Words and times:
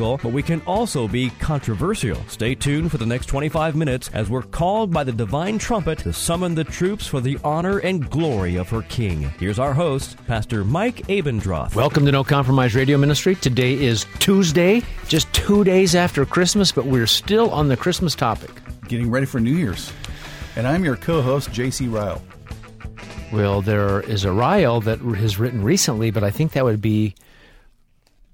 but 0.00 0.32
we 0.32 0.42
can 0.42 0.62
also 0.62 1.06
be 1.06 1.28
controversial. 1.40 2.16
Stay 2.26 2.54
tuned 2.54 2.90
for 2.90 2.96
the 2.96 3.04
next 3.04 3.26
25 3.26 3.76
minutes 3.76 4.08
as 4.14 4.30
we're 4.30 4.42
called 4.42 4.90
by 4.90 5.04
the 5.04 5.12
divine 5.12 5.58
trumpet 5.58 5.98
to 5.98 6.12
summon 6.12 6.54
the 6.54 6.64
troops 6.64 7.06
for 7.06 7.20
the 7.20 7.38
honor 7.44 7.78
and 7.78 8.08
glory 8.08 8.56
of 8.56 8.70
her 8.70 8.80
King. 8.82 9.22
Here's 9.38 9.58
our 9.58 9.74
host, 9.74 10.16
Pastor 10.26 10.64
Mike 10.64 11.06
Abendroth. 11.08 11.74
Welcome 11.74 12.06
to 12.06 12.12
No 12.12 12.24
Compromise 12.24 12.74
Radio 12.74 12.96
Ministry. 12.96 13.34
Today 13.34 13.74
is 13.74 14.06
Tuesday, 14.20 14.82
just 15.06 15.30
two 15.34 15.64
days 15.64 15.94
after 15.94 16.24
Christmas, 16.24 16.72
but 16.72 16.86
we're 16.86 17.06
still 17.06 17.50
on 17.50 17.68
the 17.68 17.76
Christmas 17.76 18.14
topic. 18.14 18.50
Getting 18.88 19.10
ready 19.10 19.26
for 19.26 19.38
New 19.38 19.54
Year's. 19.54 19.92
And 20.56 20.66
I'm 20.66 20.82
your 20.82 20.96
co 20.96 21.20
host, 21.20 21.50
JC 21.50 21.92
Ryle. 21.92 22.22
Well, 23.32 23.60
there 23.60 24.00
is 24.00 24.24
a 24.24 24.32
Ryle 24.32 24.80
that 24.80 25.00
has 25.00 25.38
written 25.38 25.62
recently, 25.62 26.10
but 26.10 26.24
I 26.24 26.30
think 26.30 26.52
that 26.52 26.64
would 26.64 26.80
be 26.80 27.14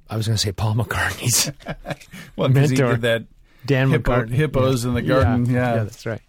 I 0.09 0.17
was 0.17 0.27
going 0.27 0.37
to 0.37 0.43
say 0.43 0.53
Paul 0.53 0.75
McCartney's 0.75 1.51
well, 2.37 2.49
because 2.49 2.71
he 2.71 2.77
did 2.77 3.01
that 3.03 3.25
Dan 3.65 3.91
Hippo, 3.91 4.13
McCartney. 4.13 4.31
Hippos 4.31 4.85
yeah. 4.85 4.89
in 4.89 4.95
the 4.95 5.03
garden. 5.03 5.47
Yeah, 5.47 5.53
yeah. 5.53 5.75
yeah 5.75 5.83
that's 5.85 6.07
right. 6.07 6.23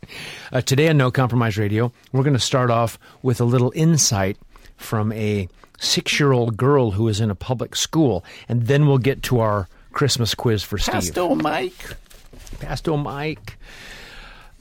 Uh, 0.52 0.62
today 0.62 0.90
on 0.90 0.98
No 0.98 1.12
Compromise 1.12 1.58
Radio, 1.58 1.92
we're 2.12 2.24
going 2.24 2.34
to 2.34 2.40
start 2.40 2.72
off 2.72 2.98
with 3.22 3.40
a 3.40 3.46
little 3.46 3.72
insight 3.76 4.38
from 4.78 5.12
a 5.12 5.48
six 5.80 6.20
year 6.20 6.32
old 6.32 6.58
girl 6.58 6.92
who 6.92 7.08
is 7.08 7.20
in 7.20 7.30
a 7.30 7.36
public 7.36 7.76
school, 7.76 8.26
and 8.50 8.64
then 8.68 8.88
we'll 8.88 8.98
get 8.98 9.24
to 9.24 9.40
our 9.40 9.68
Christmas 9.92 10.34
quiz 10.36 10.64
for 10.64 10.78
Steve. 10.78 10.94
Pasto 10.94 11.36
Mike. 11.36 11.96
Pasto 12.60 12.98
Mike. 12.98 13.58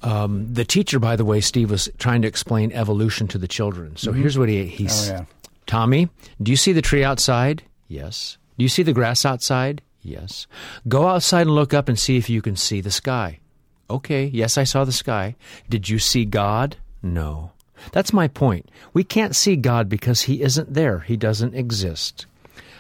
Um, 0.03 0.53
the 0.53 0.65
teacher, 0.65 0.99
by 0.99 1.17
the 1.17 1.25
way, 1.25 1.41
Steve 1.41 1.71
was 1.71 1.89
trying 1.99 2.23
to 2.23 2.29
explain 2.29 2.71
evolution 2.73 3.27
to 3.29 3.39
the 3.39 3.49
children. 3.49 3.97
So 3.97 4.11
mm-hmm. 4.11 4.21
here's 4.21 4.39
what 4.39 4.49
he 4.49 4.67
he's. 4.67 5.11
Oh, 5.11 5.13
yeah. 5.15 5.25
Tommy, 5.67 6.09
do 6.41 6.53
you 6.53 6.57
see 6.57 6.73
the 6.73 6.83
tree 6.83 7.03
outside? 7.03 7.63
Yes. 7.89 8.39
Do 8.57 8.63
you 8.63 8.69
see 8.69 8.83
the 8.83 8.93
grass 8.93 9.25
outside? 9.25 9.83
Yes. 10.03 10.47
Go 10.89 11.09
outside 11.09 11.43
and 11.43 11.55
look 11.55 11.75
up 11.75 11.89
and 11.89 11.99
see 11.99 12.17
if 12.17 12.31
you 12.31 12.41
can 12.41 12.57
see 12.57 12.81
the 12.81 12.91
sky. 12.91 13.41
Okay, 13.89 14.25
yes, 14.27 14.59
I 14.59 14.65
saw 14.65 14.85
the 14.85 14.93
sky. 14.93 15.37
Did 15.69 15.89
you 15.89 15.99
see 15.99 16.25
God? 16.25 16.77
No. 17.03 17.53
That's 17.93 18.13
my 18.13 18.29
point. 18.29 18.69
We 18.93 19.05
can't 19.05 19.37
see 19.37 19.57
God 19.57 19.89
because 19.89 20.23
He 20.23 20.43
isn't 20.43 20.75
there. 20.75 21.01
He 21.01 21.17
doesn't 21.17 21.55
exist. 21.55 22.27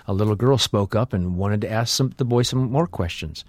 A 0.06 0.12
little 0.12 0.36
girl 0.36 0.58
spoke 0.58 0.94
up 0.94 1.12
and 1.12 1.36
wanted 1.36 1.60
to 1.62 1.70
ask 1.70 1.94
some, 1.94 2.12
the 2.16 2.24
boy 2.24 2.42
some 2.42 2.70
more 2.70 2.86
questions. 2.86 3.44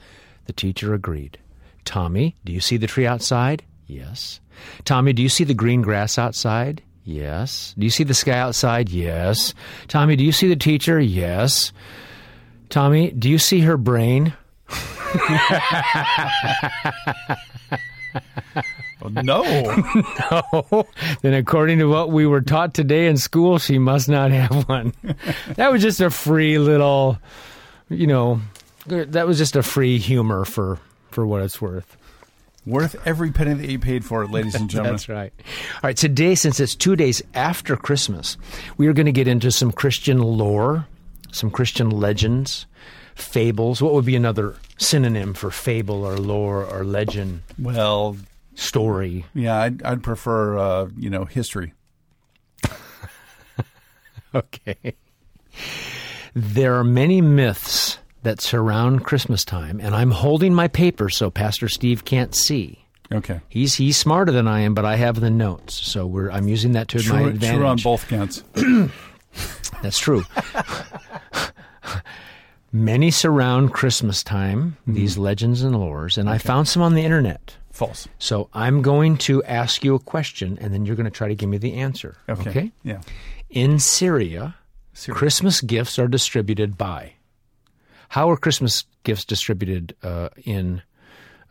The 0.45 0.53
teacher 0.53 0.94
agreed. 0.94 1.38
Tommy, 1.86 2.36
do 2.44 2.52
you 2.52 2.59
see 2.59 2.78
the 2.78 2.88
tree 2.88 3.08
outside? 3.08 3.64
Yes. 3.86 4.39
Tommy, 4.83 5.14
do 5.14 5.22
you 5.22 5.30
see 5.30 5.44
the 5.44 5.53
green 5.53 5.81
grass 5.81 6.17
outside? 6.17 6.81
Yes. 7.05 7.73
Do 7.78 7.86
you 7.86 7.89
see 7.89 8.03
the 8.03 8.14
sky 8.14 8.38
outside? 8.38 8.89
Yes. 8.89 9.53
Tommy, 9.88 10.16
do 10.16 10.23
you 10.25 10.31
see 10.31 10.50
the 10.50 10.55
teacher? 10.55 11.00
Yes. 11.00 11.72
Tommy, 12.69 13.11
do 13.11 13.29
you 13.29 13.37
see 13.37 13.61
her 13.61 13.77
brain? 13.77 14.33
no. 19.11 19.43
no. 20.31 20.87
Then, 21.21 21.33
according 21.33 21.80
to 21.80 21.86
what 21.86 22.11
we 22.11 22.25
were 22.25 22.42
taught 22.42 22.73
today 22.73 23.08
in 23.08 23.17
school, 23.17 23.59
she 23.59 23.80
must 23.80 24.09
not 24.09 24.31
have 24.31 24.67
one. 24.67 24.93
that 25.55 25.71
was 25.71 25.81
just 25.81 26.02
a 26.02 26.09
free 26.09 26.59
little, 26.59 27.17
you 27.89 28.08
know, 28.08 28.42
that 28.87 29.27
was 29.27 29.37
just 29.37 29.55
a 29.55 29.63
free 29.63 29.97
humor 29.97 30.45
for, 30.45 30.80
for 31.11 31.25
what 31.25 31.42
it's 31.42 31.61
worth. 31.61 31.97
Worth 32.65 32.95
every 33.08 33.31
penny 33.31 33.53
that 33.53 33.69
you 33.69 33.80
paid 33.80 34.03
for 34.03 34.23
it, 34.23 34.30
ladies 34.30 34.55
and 34.55 34.69
gentlemen. 34.69 34.93
That's 34.93 35.08
right. 35.08 35.31
All 35.75 35.81
right, 35.83 35.95
today, 35.95 36.36
since 36.36 36.59
it's 36.59 36.75
two 36.75 36.97
days 36.97 37.21
after 37.33 37.77
Christmas, 37.77 38.36
we 38.75 38.87
are 38.87 38.93
going 38.93 39.05
to 39.05 39.13
get 39.13 39.27
into 39.27 39.52
some 39.52 39.71
Christian 39.71 40.21
lore 40.21 40.86
some 41.37 41.52
Christian 41.52 41.89
legends, 41.89 42.65
fables. 43.15 43.81
What 43.81 43.93
would 43.93 44.05
be 44.05 44.15
another 44.15 44.55
synonym 44.77 45.33
for 45.33 45.52
fable 45.52 46.03
or 46.05 46.17
lore 46.17 46.65
or 46.65 46.83
legend? 46.83 47.42
Well, 47.59 48.17
story. 48.55 49.25
Yeah, 49.33 49.58
I'd, 49.58 49.83
I'd 49.83 50.03
prefer, 50.03 50.58
uh, 50.58 50.89
you 50.98 51.09
know, 51.09 51.25
history. 51.25 51.73
okay. 54.36 54.95
There 56.33 56.75
are 56.75 56.83
many 56.83 57.21
myths 57.21 57.99
that 58.23 58.42
surround 58.42 59.05
Christmas 59.05 59.45
time, 59.45 59.80
and 59.80 59.95
I'm 59.95 60.11
holding 60.11 60.54
my 60.54 60.67
paper 60.67 61.09
so 61.09 61.30
Pastor 61.30 61.69
Steve 61.69 62.04
can't 62.05 62.36
see. 62.36 62.83
Okay. 63.11 63.39
He's 63.48 63.75
he's 63.75 63.95
smarter 63.95 64.33
than 64.33 64.48
I 64.48 64.61
am, 64.61 64.73
but 64.73 64.83
I 64.83 64.98
have 64.98 65.21
the 65.21 65.30
notes, 65.30 65.73
so 65.73 66.05
we're 66.05 66.30
I'm 66.30 66.48
using 66.48 66.73
that 66.73 66.89
to 66.89 66.99
true, 66.99 67.14
my 67.14 67.30
advantage. 67.30 67.58
True 67.58 67.65
on 67.65 67.77
both 67.77 68.08
counts. 68.09 68.43
That's 69.81 69.98
true. 69.98 70.23
Many 72.71 73.11
surround 73.11 73.73
Christmas 73.73 74.23
time, 74.23 74.77
mm-hmm. 74.81 74.93
these 74.93 75.17
legends 75.17 75.61
and 75.64 75.73
lores, 75.73 76.17
and 76.17 76.27
okay. 76.27 76.36
I 76.36 76.37
found 76.37 76.67
some 76.67 76.81
on 76.81 76.95
the 76.95 77.02
internet. 77.02 77.55
False. 77.71 78.08
So 78.20 78.49
I'm 78.53 78.81
going 78.81 79.17
to 79.20 79.43
ask 79.43 79.83
you 79.83 79.95
a 79.95 79.99
question, 79.99 80.58
and 80.59 80.73
then 80.73 80.86
you're 80.86 80.95
going 80.95 81.05
to 81.05 81.11
try 81.11 81.27
to 81.27 81.36
give 81.36 81.48
me 81.48 81.58
the 81.58 81.75
answer. 81.75 82.17
Okay. 82.27 82.49
okay? 82.49 82.71
Yeah. 82.83 83.02
In 83.49 83.80
Syria, 83.80 84.55
Syria, 84.93 85.17
Christmas 85.17 85.61
gifts 85.61 85.98
are 85.98 86.08
distributed 86.08 86.77
by. 86.77 87.14
How 88.09 88.30
are 88.30 88.37
Christmas 88.37 88.83
gifts 89.04 89.25
distributed 89.25 89.95
uh, 90.04 90.30
in 90.43 90.81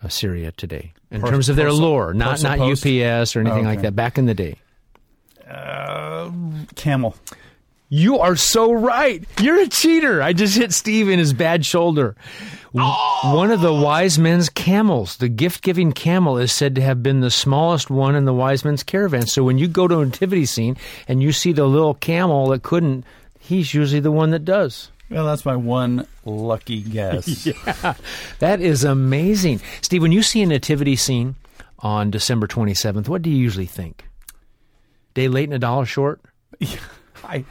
uh, 0.03 0.09
Syria 0.09 0.53
today, 0.53 0.93
in 1.11 1.23
terms 1.23 1.49
of 1.49 1.57
their 1.57 1.73
lore, 1.73 2.13
not 2.13 2.43
not 2.43 2.59
UPS 2.59 3.37
or 3.37 3.41
anything 3.41 3.51
oh, 3.51 3.57
okay. 3.59 3.67
like 3.67 3.83
that? 3.83 3.95
Back 3.97 4.19
in 4.19 4.27
the 4.27 4.35
day. 4.35 4.57
Uh, 5.49 6.31
camel. 6.75 7.15
You 7.89 8.19
are 8.19 8.35
so 8.35 8.73
right. 8.73 9.25
You're 9.41 9.61
a 9.61 9.69
cheater. 9.69 10.21
I 10.21 10.33
just 10.33 10.57
hit 10.57 10.73
Steve 10.73 11.09
in 11.09 11.21
his 11.21 11.33
bad 11.33 11.65
shoulder. 11.65 12.17
Oh! 12.75 13.33
One 13.37 13.53
of 13.53 13.61
the 13.61 13.73
wise 13.73 14.19
men's 14.19 14.49
camels, 14.49 15.17
the 15.19 15.29
gift 15.29 15.63
giving 15.63 15.93
camel, 15.93 16.37
is 16.37 16.51
said 16.51 16.75
to 16.75 16.83
have 16.83 17.03
been 17.03 17.21
the 17.21 17.31
smallest 17.31 17.89
one 17.89 18.17
in 18.17 18.25
the 18.25 18.35
wise 18.35 18.65
men's 18.65 18.83
caravan. 18.83 19.27
So 19.27 19.45
when 19.45 19.59
you 19.59 19.69
go 19.69 19.87
to 19.87 20.01
a 20.01 20.05
nativity 20.05 20.47
scene 20.47 20.77
and 21.07 21.23
you 21.23 21.31
see 21.31 21.53
the 21.53 21.67
little 21.67 21.95
camel 21.95 22.49
that 22.49 22.65
couldn't, 22.65 23.05
he's 23.39 23.73
usually 23.73 24.01
the 24.01 24.11
one 24.11 24.31
that 24.33 24.45
does. 24.45 24.91
Well, 25.09 25.25
that's 25.25 25.45
my 25.45 25.55
one 25.55 26.09
lucky 26.25 26.83
guess. 26.83 27.47
yeah, 27.67 27.95
that 28.41 28.61
is 28.61 28.83
amazing. 28.83 29.61
Steve, 29.81 30.03
when 30.03 30.11
you 30.11 30.23
see 30.23 30.43
a 30.43 30.47
nativity 30.47 30.97
scene 30.97 31.37
on 31.79 32.11
December 32.11 32.49
27th, 32.49 33.09
what 33.09 33.23
do 33.23 33.31
you 33.31 33.37
usually 33.37 33.67
think? 33.67 34.05
Day 35.15 35.29
late 35.29 35.45
and 35.45 35.55
a 35.55 35.61
dollar 35.61 35.87
short? 35.87 36.21
I 36.61 36.79
I, 37.25 37.45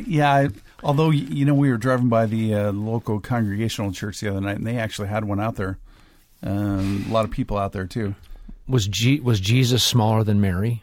yeah, 0.00 0.32
I, 0.32 0.48
although 0.82 1.10
you 1.10 1.44
know 1.44 1.54
we 1.54 1.70
were 1.70 1.76
driving 1.76 2.08
by 2.08 2.26
the 2.26 2.54
uh, 2.54 2.72
local 2.72 3.20
congregational 3.20 3.92
church 3.92 4.20
the 4.20 4.28
other 4.28 4.40
night, 4.40 4.56
and 4.56 4.66
they 4.66 4.78
actually 4.78 5.08
had 5.08 5.24
one 5.24 5.40
out 5.40 5.56
there. 5.56 5.78
Um, 6.42 7.06
a 7.08 7.12
lot 7.12 7.24
of 7.24 7.30
people 7.30 7.56
out 7.58 7.72
there 7.72 7.86
too. 7.86 8.14
Was 8.66 8.86
G- 8.86 9.20
was 9.20 9.40
Jesus 9.40 9.82
smaller 9.82 10.24
than 10.24 10.40
Mary? 10.40 10.82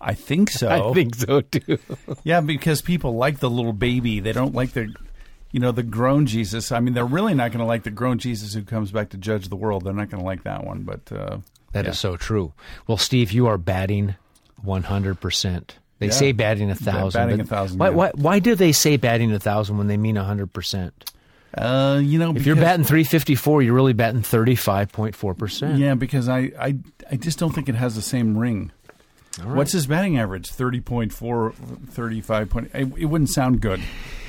I 0.00 0.14
think 0.14 0.50
so. 0.50 0.68
I 0.90 0.92
think 0.94 1.14
so 1.14 1.40
too. 1.40 1.78
yeah, 2.24 2.40
because 2.40 2.82
people 2.82 3.16
like 3.16 3.38
the 3.38 3.50
little 3.50 3.72
baby. 3.72 4.20
They 4.20 4.32
don't 4.32 4.54
like 4.54 4.72
the, 4.72 4.94
you 5.52 5.60
know, 5.60 5.72
the 5.72 5.82
grown 5.82 6.26
Jesus. 6.26 6.72
I 6.72 6.80
mean, 6.80 6.94
they're 6.94 7.04
really 7.04 7.34
not 7.34 7.50
going 7.50 7.60
to 7.60 7.66
like 7.66 7.82
the 7.82 7.90
grown 7.90 8.18
Jesus 8.18 8.54
who 8.54 8.62
comes 8.62 8.92
back 8.92 9.10
to 9.10 9.16
judge 9.16 9.48
the 9.48 9.56
world. 9.56 9.84
They're 9.84 9.92
not 9.92 10.10
going 10.10 10.20
to 10.20 10.26
like 10.26 10.44
that 10.44 10.64
one. 10.64 10.82
But 10.82 11.12
uh, 11.12 11.38
that 11.72 11.84
yeah. 11.84 11.90
is 11.90 11.98
so 11.98 12.16
true. 12.16 12.52
Well, 12.86 12.98
Steve, 12.98 13.32
you 13.32 13.46
are 13.46 13.58
batting 13.58 14.14
one 14.62 14.84
hundred 14.84 15.20
percent. 15.20 15.76
They 16.00 16.06
yeah. 16.06 16.12
say 16.12 16.32
batting 16.32 16.70
a 16.70 16.74
thousand. 16.74 17.20
Batting 17.20 17.40
a 17.40 17.44
thousand. 17.44 17.78
Why, 17.78 17.90
yeah. 17.90 17.94
why, 17.94 18.10
why 18.14 18.38
do 18.38 18.54
they 18.54 18.72
say 18.72 18.96
batting 18.96 19.32
a 19.32 19.38
thousand 19.38 19.78
when 19.78 19.86
they 19.86 19.98
mean 19.98 20.16
hundred 20.16 20.52
percent? 20.52 21.12
Uh, 21.56 22.00
you 22.02 22.18
know, 22.18 22.34
if 22.34 22.46
you're 22.46 22.56
batting 22.56 22.84
354, 22.84 23.62
you're 23.62 23.74
really 23.74 23.92
batting 23.92 24.22
35.4 24.22 25.36
percent. 25.36 25.78
Yeah, 25.78 25.94
because 25.94 26.28
I, 26.28 26.52
I, 26.58 26.76
I 27.10 27.16
just 27.16 27.38
don't 27.38 27.52
think 27.52 27.68
it 27.68 27.74
has 27.74 27.96
the 27.96 28.02
same 28.02 28.38
ring. 28.38 28.70
Right. 29.38 29.56
What's 29.56 29.72
his 29.72 29.86
batting 29.86 30.16
average? 30.16 30.48
30.4, 30.48 31.54
35. 31.88 32.50
Point, 32.50 32.70
it, 32.72 32.92
it 32.96 33.04
wouldn't 33.06 33.30
sound 33.30 33.60
good 33.60 33.80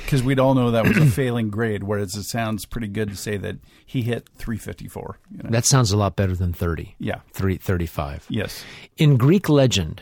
because 0.04 0.24
we'd 0.24 0.40
all 0.40 0.56
know 0.56 0.72
that 0.72 0.84
was 0.86 0.98
a 0.98 1.06
failing 1.12 1.50
grade. 1.50 1.84
Whereas 1.84 2.16
it 2.16 2.24
sounds 2.24 2.66
pretty 2.66 2.88
good 2.88 3.10
to 3.10 3.16
say 3.16 3.38
that 3.38 3.58
he 3.86 4.02
hit 4.02 4.28
354. 4.38 5.20
You 5.32 5.44
know? 5.44 5.50
That 5.52 5.66
sounds 5.66 5.92
a 5.92 5.98
lot 5.98 6.16
better 6.16 6.36
than 6.36 6.54
30. 6.54 6.96
Yeah, 7.00 7.20
335. 7.34 8.26
Yes. 8.30 8.64
In 8.98 9.18
Greek 9.18 9.48
legend, 9.48 10.02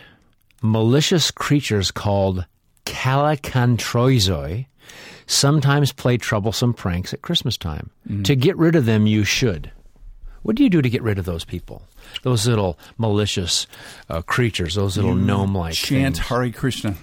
malicious 0.61 1.31
creatures 1.31 1.91
called 1.91 2.45
kallikantzaroi 2.85 4.65
sometimes 5.27 5.91
play 5.91 6.17
troublesome 6.17 6.73
pranks 6.73 7.13
at 7.13 7.21
Christmas 7.21 7.57
time. 7.57 7.91
To 8.23 8.35
get 8.35 8.57
rid 8.57 8.75
of 8.75 8.85
them, 8.85 9.05
you 9.05 9.23
should. 9.23 9.71
What 10.41 10.55
do 10.55 10.63
you 10.63 10.69
do 10.69 10.81
to 10.81 10.89
get 10.89 11.03
rid 11.03 11.19
of 11.19 11.25
those 11.25 11.45
people? 11.45 11.83
Those 12.23 12.47
little 12.47 12.79
malicious 12.97 13.67
uh, 14.09 14.21
creatures, 14.23 14.75
those 14.75 14.95
little 14.97 15.13
gnome 15.13 15.53
like 15.53 15.75
Chant 15.75 16.17
things. 16.17 16.27
Hare 16.27 16.51
Krishna. 16.51 16.95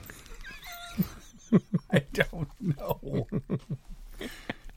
I 1.93 2.03
don't 2.13 2.49
know. 2.61 3.29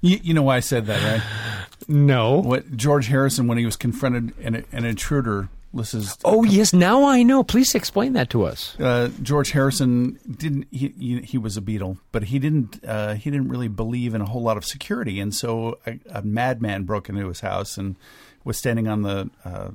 you, 0.02 0.20
you 0.22 0.34
know 0.34 0.44
why 0.44 0.58
I 0.58 0.60
said 0.60 0.86
that, 0.88 1.02
right? 1.04 1.68
No. 1.88 2.40
What 2.40 2.76
George 2.78 3.08
Harrison, 3.08 3.48
when 3.48 3.58
he 3.58 3.66
was 3.66 3.76
confronted 3.76 4.38
an, 4.40 4.66
an 4.72 4.86
intruder, 4.86 5.50
this 5.74 5.94
is 5.94 6.18
Oh, 6.24 6.44
yes, 6.44 6.74
now 6.74 7.06
I 7.06 7.24
know. 7.24 7.44
Please 7.44 7.76
explain 7.76 8.14
that 8.14 8.30
to 8.32 8.44
us. 8.44 8.76
uh, 8.80 9.10
George 9.22 9.52
Harrison 9.52 10.20
didn't 10.30 10.68
he, 10.72 10.94
he 10.98 11.22
he 11.22 11.38
was 11.38 11.58
a 11.58 11.62
Beatle, 11.62 11.98
but 12.12 12.24
he 12.24 12.40
didn't 12.40 12.84
uh, 12.86 13.14
he 13.14 13.30
didn't 13.30 13.50
really 13.50 13.68
believe 13.68 14.14
in 14.16 14.22
a 14.22 14.26
whole 14.26 14.42
lot 14.42 14.58
of 14.58 14.66
security, 14.66 15.20
and 15.20 15.34
so 15.34 15.78
a, 15.86 16.00
a 16.12 16.22
madman 16.22 16.84
broke 16.84 17.10
into 17.10 17.28
his 17.28 17.42
house 17.42 17.78
and 17.78 17.96
was 18.44 18.58
standing 18.58 18.88
on 18.88 19.04
the 19.04 19.30
uh, 19.46 19.70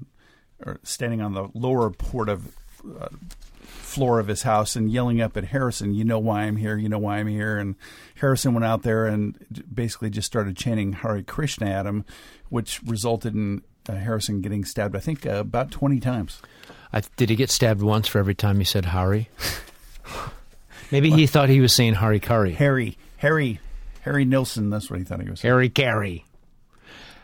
or 0.65 0.81
standing 0.83 1.21
on 1.21 1.35
the 1.35 1.49
lower 1.55 1.91
port 1.91 2.29
of 2.29 2.57
uh, 3.01 3.09
floor 3.63 4.19
of 4.19 4.27
his 4.27 4.43
house 4.43 4.75
and 4.77 4.91
yelling 4.91 5.21
up 5.21 5.37
at 5.37 5.45
Harrison, 5.45 5.95
"You 5.95 6.05
know 6.05 6.19
why 6.19 6.43
I'm 6.43 6.57
here? 6.57 6.77
You 6.77 6.89
know 6.89 6.99
why 6.99 7.19
I'm 7.19 7.29
here?" 7.29 7.57
And 7.59 7.77
Harrison 8.17 8.53
went 8.53 8.65
out 8.65 8.83
there 8.83 9.07
and 9.07 9.65
basically 9.73 10.11
just 10.11 10.27
started 10.27 10.57
chanting 10.57 10.95
Hare 10.95 11.23
Krishna 11.23 11.67
at 11.71 11.87
him, 11.87 12.05
which 12.49 12.83
resulted 12.83 13.35
in 13.35 13.63
Harrison 13.93 14.41
getting 14.41 14.65
stabbed. 14.65 14.97
I 14.97 15.01
think 15.01 15.27
uh, 15.27 15.37
about 15.37 15.71
twenty 15.71 16.01
times. 16.01 16.41
I, 16.93 17.03
did 17.17 17.29
he 17.29 17.37
get 17.37 17.51
stabbed 17.51 17.83
once 17.83 18.07
for 18.07 18.19
every 18.19 18.35
time 18.35 18.59
he 18.59 18.65
said 18.65 18.87
Harry? 18.87 19.29
Maybe 20.93 21.11
he 21.11 21.27
thought 21.27 21.49
he 21.49 21.61
was 21.61 21.75
saying 21.75 21.95
Harry 21.95 22.21
Kari. 22.21 22.53
Harry, 22.53 22.97
Harry, 23.17 23.59
Harry 24.03 24.25
Nilsson. 24.25 24.71
That's 24.71 24.89
what 24.89 25.01
he 25.01 25.05
thought 25.05 25.21
he 25.21 25.29
was. 25.29 25.41
saying. 25.41 25.51
Harry 25.51 25.69
Carey. 25.69 26.25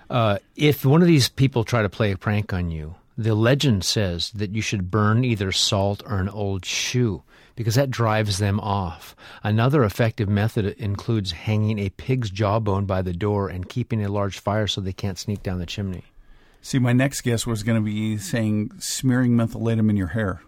Uh, 0.09 0.39
if 0.57 0.85
one 0.85 1.03
of 1.03 1.09
these 1.09 1.29
people 1.29 1.63
try 1.63 1.83
to 1.83 1.89
play 1.89 2.11
a 2.11 2.19
prank 2.19 2.53
on 2.53 2.71
you, 2.71 2.97
the 3.17 3.35
legend 3.35 3.85
says 3.85 4.31
that 4.33 4.51
you 4.51 4.61
should 4.61 4.91
burn 4.91 5.25
either 5.25 5.53
salt 5.53 6.03
or 6.05 6.19
an 6.19 6.29
old 6.29 6.65
shoe 6.65 7.23
because 7.55 7.75
that 7.75 7.91
drives 7.91 8.39
them 8.39 8.59
off. 8.59 9.15
Another 9.43 9.85
effective 9.85 10.29
method 10.29 10.65
includes 10.79 11.33
hanging 11.33 11.79
a 11.79 11.91
pig's 11.91 12.31
jawbone 12.31 12.87
by 12.87 13.03
the 13.03 13.13
door 13.13 13.49
and 13.49 13.69
keeping 13.69 14.05
a 14.05 14.09
large 14.09 14.39
fire 14.41 14.67
so 14.67 14.81
they 14.81 14.93
can't 14.93 15.19
sneak 15.19 15.43
down 15.43 15.59
the 15.59 15.67
chimney. 15.67 16.03
See, 16.63 16.79
my 16.79 16.93
next 16.93 17.23
guess 17.23 17.47
was 17.47 17.63
going 17.63 17.79
to 17.79 17.85
be 17.85 18.19
saying 18.19 18.73
smearing 18.79 19.33
mentholatum 19.33 19.89
in 19.91 19.97
your 19.97 20.09
hair. 20.09 20.43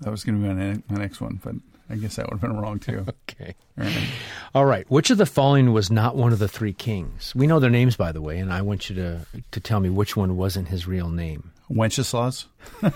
That 0.00 0.10
was 0.10 0.22
going 0.24 0.40
to 0.40 0.48
be 0.48 0.54
my, 0.54 0.82
my 0.88 0.98
next 1.02 1.20
one, 1.20 1.40
but 1.42 1.54
I 1.90 1.96
guess 1.96 2.16
that 2.16 2.26
would 2.26 2.40
have 2.40 2.50
been 2.50 2.56
wrong 2.60 2.78
too. 2.78 3.04
Okay. 3.38 3.54
All 3.78 3.84
right. 3.84 4.08
All 4.54 4.64
right. 4.64 4.90
Which 4.90 5.10
of 5.10 5.18
the 5.18 5.26
following 5.26 5.72
was 5.74 5.90
not 5.90 6.16
one 6.16 6.32
of 6.32 6.38
the 6.38 6.48
three 6.48 6.72
kings? 6.72 7.34
We 7.34 7.46
know 7.46 7.60
their 7.60 7.68
names, 7.68 7.96
by 7.96 8.12
the 8.12 8.22
way, 8.22 8.38
and 8.38 8.50
I 8.50 8.62
want 8.62 8.88
you 8.88 8.96
to 8.96 9.26
to 9.50 9.60
tell 9.60 9.78
me 9.78 9.90
which 9.90 10.16
one 10.16 10.36
wasn't 10.38 10.68
his 10.68 10.86
real 10.86 11.10
name. 11.10 11.52
Wenceslaus. 11.68 12.46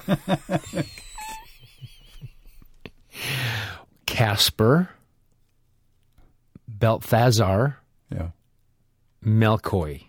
Casper, 4.06 4.90
Balthazar, 6.68 7.76
Yeah, 8.10 8.28
Melchior. 9.22 10.00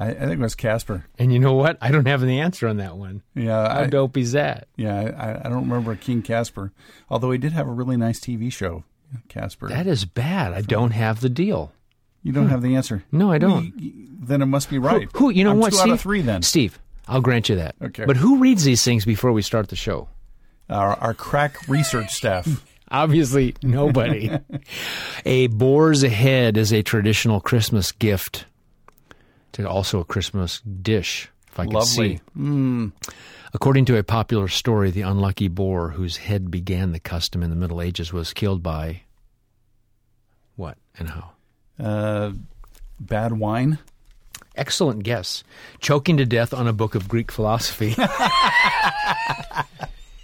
I, 0.00 0.08
I 0.08 0.14
think 0.14 0.32
it 0.32 0.38
was 0.38 0.54
Casper. 0.54 1.04
And 1.18 1.32
you 1.32 1.38
know 1.38 1.52
what? 1.52 1.78
I 1.80 1.90
don't 1.90 2.06
have 2.06 2.22
the 2.22 2.40
answer 2.40 2.66
on 2.66 2.78
that 2.78 2.96
one. 2.96 3.22
Yeah, 3.34 3.72
How 3.72 3.82
I, 3.82 3.86
dope 3.86 4.16
is 4.16 4.32
that? 4.32 4.66
yeah. 4.76 4.98
I, 4.98 5.46
I 5.46 5.50
don't 5.50 5.68
remember 5.68 5.94
King 5.94 6.22
Casper, 6.22 6.72
although 7.08 7.30
he 7.30 7.38
did 7.38 7.52
have 7.52 7.68
a 7.68 7.72
really 7.72 7.96
nice 7.96 8.18
TV 8.18 8.52
show. 8.52 8.84
Casper. 9.28 9.68
That 9.68 9.86
is 9.86 10.04
bad. 10.04 10.52
I 10.52 10.62
don't 10.62 10.92
have 10.92 11.20
the 11.20 11.28
deal. 11.28 11.72
you 12.22 12.32
don't 12.32 12.44
hmm. 12.44 12.50
have 12.50 12.62
the 12.62 12.76
answer. 12.76 13.04
No, 13.12 13.30
I 13.30 13.38
don't. 13.38 13.72
You- 13.78 14.08
then 14.22 14.42
it 14.42 14.46
must 14.46 14.70
be 14.70 14.78
right. 14.78 15.08
Who, 15.14 15.26
who- 15.26 15.30
you 15.30 15.44
know 15.44 15.50
I'm 15.50 15.58
what, 15.58 15.70
Two 15.70 15.78
Steve? 15.78 15.90
out 15.90 15.94
of 15.94 16.00
three. 16.00 16.22
Then 16.22 16.42
Steve, 16.42 16.78
I'll 17.08 17.20
grant 17.20 17.48
you 17.48 17.56
that. 17.56 17.74
Okay. 17.82 18.04
But 18.04 18.16
who 18.16 18.38
reads 18.38 18.64
these 18.64 18.84
things 18.84 19.04
before 19.04 19.32
we 19.32 19.42
start 19.42 19.68
the 19.68 19.76
show? 19.76 20.08
our, 20.70 20.94
our 20.98 21.14
crack 21.14 21.68
research 21.68 22.10
staff. 22.10 22.64
Obviously, 22.90 23.54
nobody. 23.62 24.30
a 25.24 25.46
boar's 25.48 26.02
head 26.02 26.56
is 26.56 26.72
a 26.72 26.82
traditional 26.82 27.40
Christmas 27.40 27.92
gift. 27.92 28.46
It's 29.54 29.66
also 29.66 30.00
a 30.00 30.04
Christmas 30.04 30.60
dish, 30.60 31.28
if 31.48 31.58
I 31.58 31.66
can 31.66 31.82
see. 31.82 32.20
Mm. 32.38 32.92
According 33.52 33.84
to 33.86 33.96
a 33.96 34.04
popular 34.04 34.48
story, 34.48 34.90
the 34.90 35.02
unlucky 35.02 35.48
boar 35.48 35.90
whose 35.90 36.18
head 36.18 36.50
began 36.50 36.92
the 36.92 37.00
custom 37.00 37.42
in 37.42 37.50
the 37.50 37.56
Middle 37.56 37.82
Ages 37.82 38.12
was 38.12 38.32
killed 38.32 38.62
by 38.62 39.02
what 40.56 40.78
and 40.98 41.08
how? 41.08 41.30
Uh, 41.78 42.32
bad 43.00 43.32
wine. 43.32 43.78
Excellent 44.54 45.02
guess. 45.02 45.42
Choking 45.80 46.16
to 46.18 46.26
death 46.26 46.52
on 46.52 46.66
a 46.68 46.72
book 46.72 46.94
of 46.94 47.08
Greek 47.08 47.32
philosophy. 47.32 47.96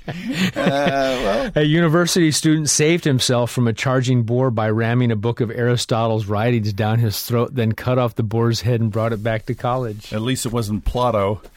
A 0.07 1.63
university 1.63 2.31
student 2.31 2.69
saved 2.71 3.05
himself 3.05 3.51
from 3.51 3.67
a 3.69 3.73
charging 3.73 4.23
boar 4.23 4.51
by 4.51 4.71
ramming 4.71 5.11
a 5.11 5.17
book 5.17 5.41
of 5.41 5.51
Aristotle's 5.51 6.27
writings 6.27 6.73
down 6.73 6.99
his 6.99 7.23
throat, 7.23 7.55
then 7.55 7.73
cut 7.73 7.99
off 7.99 8.15
the 8.15 8.23
boar's 8.23 8.61
head 8.61 8.81
and 8.81 8.91
brought 8.91 9.13
it 9.13 9.23
back 9.23 9.47
to 9.47 9.55
college. 9.55 10.13
At 10.13 10.23
least 10.23 10.47
it 10.47 10.53
wasn't 10.53 10.85
Plato. 10.85 11.41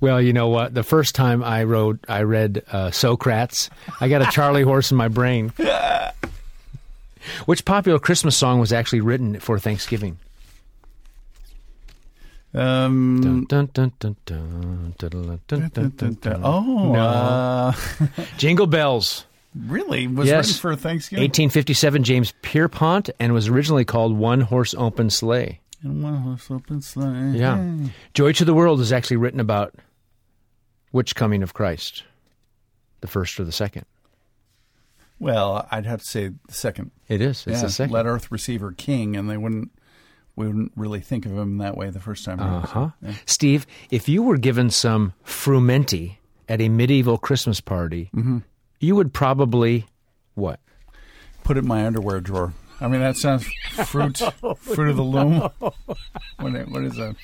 Well, 0.00 0.20
you 0.20 0.32
know 0.32 0.48
what? 0.48 0.72
The 0.74 0.82
first 0.82 1.14
time 1.14 1.44
I 1.44 1.64
wrote, 1.64 2.00
I 2.08 2.22
read 2.22 2.64
uh, 2.72 2.90
Socrates. 2.90 3.68
I 4.00 4.08
got 4.08 4.22
a 4.22 4.26
Charlie 4.26 4.62
horse 4.62 4.90
in 4.90 4.96
my 4.96 5.08
brain. 5.08 5.52
Which 7.44 7.64
popular 7.66 7.98
Christmas 7.98 8.36
song 8.36 8.60
was 8.60 8.72
actually 8.72 9.02
written 9.02 9.38
for 9.40 9.58
Thanksgiving? 9.58 10.18
Um, 12.52 13.20
Dun, 13.20 13.44
dun, 13.44 13.70
dun, 13.72 13.92
dun, 14.00 14.16
dun, 14.26 14.94
dun, 14.98 15.40
dun, 15.46 15.70
dun, 15.72 15.92
dun, 15.96 16.14
dun. 16.20 16.40
oh, 16.42 16.92
No. 16.92 16.98
uh, 17.00 17.72
Jingle 18.38 18.66
Bells. 18.66 19.24
really? 19.54 20.06
Was 20.08 20.26
Yes. 20.28 20.48
written 20.48 20.60
for 20.60 20.76
Thanksgiving? 20.76 21.22
1857, 21.22 22.02
James 22.02 22.34
Pierpont, 22.42 23.08
and 23.20 23.32
was 23.32 23.46
originally 23.48 23.84
called 23.84 24.16
One 24.18 24.40
Horse 24.40 24.74
Open 24.74 25.10
Sleigh. 25.10 25.60
And 25.82 26.02
one 26.02 26.16
horse 26.16 26.50
open 26.50 26.82
sleigh. 26.82 27.38
Yeah. 27.38 27.74
Joy 28.12 28.32
to 28.32 28.44
the 28.44 28.52
World 28.52 28.80
is 28.80 28.92
actually 28.92 29.16
written 29.16 29.40
about 29.40 29.74
which 30.90 31.14
coming 31.14 31.42
of 31.42 31.54
Christ? 31.54 32.02
The 33.00 33.06
first 33.06 33.40
or 33.40 33.44
the 33.44 33.52
second? 33.52 33.86
Well, 35.18 35.66
I'd 35.70 35.86
have 35.86 36.00
to 36.00 36.06
say 36.06 36.28
the 36.48 36.52
second. 36.52 36.90
It 37.08 37.22
is. 37.22 37.46
It's 37.46 37.60
yeah, 37.60 37.62
the 37.66 37.70
second. 37.70 37.92
let 37.94 38.04
Earth 38.06 38.30
receive 38.30 38.60
her 38.60 38.72
king, 38.72 39.16
and 39.16 39.30
they 39.30 39.36
wouldn't 39.38 39.70
we 40.40 40.46
wouldn't 40.48 40.72
really 40.76 41.00
think 41.00 41.26
of 41.26 41.32
him 41.32 41.58
that 41.58 41.76
way 41.76 41.90
the 41.90 42.00
first 42.00 42.24
time. 42.24 42.40
Uh 42.40 42.60
huh. 42.66 42.88
Yeah. 43.02 43.12
Steve, 43.26 43.66
if 43.90 44.08
you 44.08 44.22
were 44.22 44.36
given 44.38 44.70
some 44.70 45.12
frumenty 45.24 46.16
at 46.48 46.60
a 46.60 46.68
medieval 46.68 47.18
Christmas 47.18 47.60
party, 47.60 48.10
Mm-hmm. 48.14 48.38
you 48.80 48.96
would 48.96 49.12
probably 49.12 49.86
what? 50.34 50.58
Put 51.44 51.56
it 51.56 51.60
in 51.60 51.68
my 51.68 51.86
underwear 51.86 52.20
drawer. 52.20 52.52
I 52.80 52.88
mean, 52.88 53.00
that 53.00 53.16
sounds 53.16 53.46
fruit, 53.84 54.18
fruit 54.58 54.88
of 54.90 54.96
the 54.96 55.02
loom. 55.02 55.40
What, 55.58 55.70
what 56.70 56.84
is 56.84 56.96
that? 56.96 57.14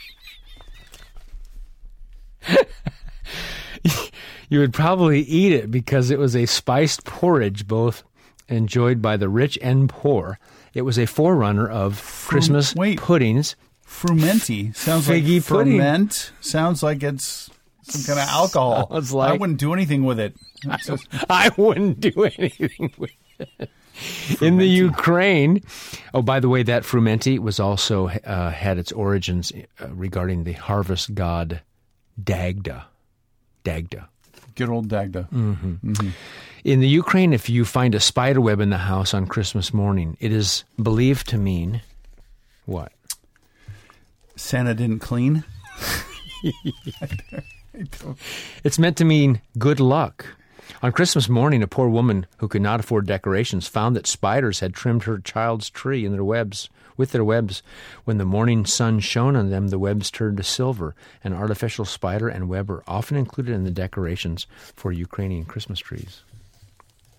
You 4.49 4.61
would 4.61 4.73
probably 4.73 5.23
eat 5.23 5.52
it 5.52 5.73
because 5.73 6.12
it 6.12 6.20
was 6.20 6.37
a 6.37 6.46
spiced 6.46 7.04
porridge, 7.04 7.66
both 7.66 8.04
enjoyed 8.49 9.00
by 9.03 9.17
the 9.17 9.29
rich 9.29 9.59
and 9.62 9.88
poor. 9.88 10.38
It 10.75 10.83
was 10.83 10.99
a 10.99 11.07
forerunner 11.07 11.69
of 11.69 12.03
Christmas 12.29 12.75
wait. 12.75 12.99
puddings. 12.99 13.57
Frumenty 13.87 14.75
sounds 14.76 15.07
Figgy 15.09 15.37
like 15.37 15.47
pudding. 15.47 15.79
ferment. 15.79 16.33
Sounds 16.41 16.83
like 16.83 17.03
it's 17.03 17.50
some 17.83 18.03
kind 18.03 18.19
of 18.19 18.29
alcohol. 18.29 18.88
Sounds 18.91 19.15
I 19.15 19.33
wouldn't 19.35 19.59
do 19.61 19.73
anything 19.73 20.05
with 20.05 20.19
it. 20.21 20.35
Just- 20.79 21.07
I 21.31 21.50
wouldn't 21.57 22.00
do 22.00 22.25
anything 22.25 22.93
with 22.99 23.12
it. 23.38 23.71
In 24.43 24.59
the 24.59 24.67
Ukraine, 24.67 25.62
oh, 26.12 26.21
by 26.21 26.41
the 26.41 26.49
way, 26.50 26.62
that 26.65 26.83
frumenty 26.83 27.38
was 27.38 27.59
also 27.59 28.09
uh, 28.09 28.50
had 28.50 28.76
its 28.76 28.93
origins 28.93 29.53
uh, 29.81 29.88
regarding 29.88 30.45
the 30.45 30.53
harvest 30.53 31.15
god 31.15 31.62
Dagda. 32.23 32.85
Dagda. 33.65 34.09
Good 34.55 34.69
old 34.69 34.88
Dagda. 34.88 35.29
Mm. 35.33 36.12
In 36.66 36.80
the 36.80 36.88
Ukraine, 36.88 37.32
if 37.32 37.49
you 37.49 37.64
find 37.64 37.94
a 37.94 38.00
spider 38.00 38.40
web 38.40 38.58
in 38.58 38.70
the 38.70 38.76
house 38.76 39.14
on 39.14 39.28
Christmas 39.28 39.73
morning, 39.73 40.16
it 40.18 40.32
is 40.32 40.64
believed 40.82 41.28
to 41.28 41.38
mean 41.38 41.80
what? 42.64 42.90
Santa 44.35 44.75
didn't 44.75 44.99
clean. 44.99 45.44
It's 48.64 48.78
meant 48.80 48.96
to 48.96 49.04
mean 49.04 49.42
good 49.58 49.78
luck. 49.78 50.26
On 50.82 50.90
Christmas 50.90 51.28
morning, 51.28 51.62
a 51.62 51.68
poor 51.68 51.88
woman 51.88 52.26
who 52.38 52.49
could 52.49 52.62
not 52.62 52.80
afford 52.80 53.06
decorations 53.06 53.68
found 53.68 53.94
that 53.94 54.08
spiders 54.08 54.58
had 54.58 54.75
trimmed 54.75 55.04
her 55.04 55.18
child's 55.18 55.70
tree 55.70 56.04
in 56.04 56.11
their 56.11 56.25
webs 56.25 56.68
with 56.96 57.12
their 57.12 57.23
webs. 57.23 57.62
When 58.04 58.18
the 58.18 58.25
morning 58.25 58.66
sun 58.66 58.99
shone 58.99 59.37
on 59.37 59.50
them, 59.50 59.68
the 59.68 59.78
webs 59.78 60.11
turned 60.11 60.38
to 60.38 60.42
silver. 60.42 60.96
An 61.23 61.32
artificial 61.32 61.85
spider 61.85 62.28
and 62.28 62.49
web 62.49 62.68
are 62.70 62.82
often 62.88 63.16
included 63.16 63.54
in 63.54 63.62
the 63.62 63.70
decorations 63.70 64.49
for 64.75 64.90
Ukrainian 64.90 65.44
Christmas 65.44 65.78
trees. 65.78 66.23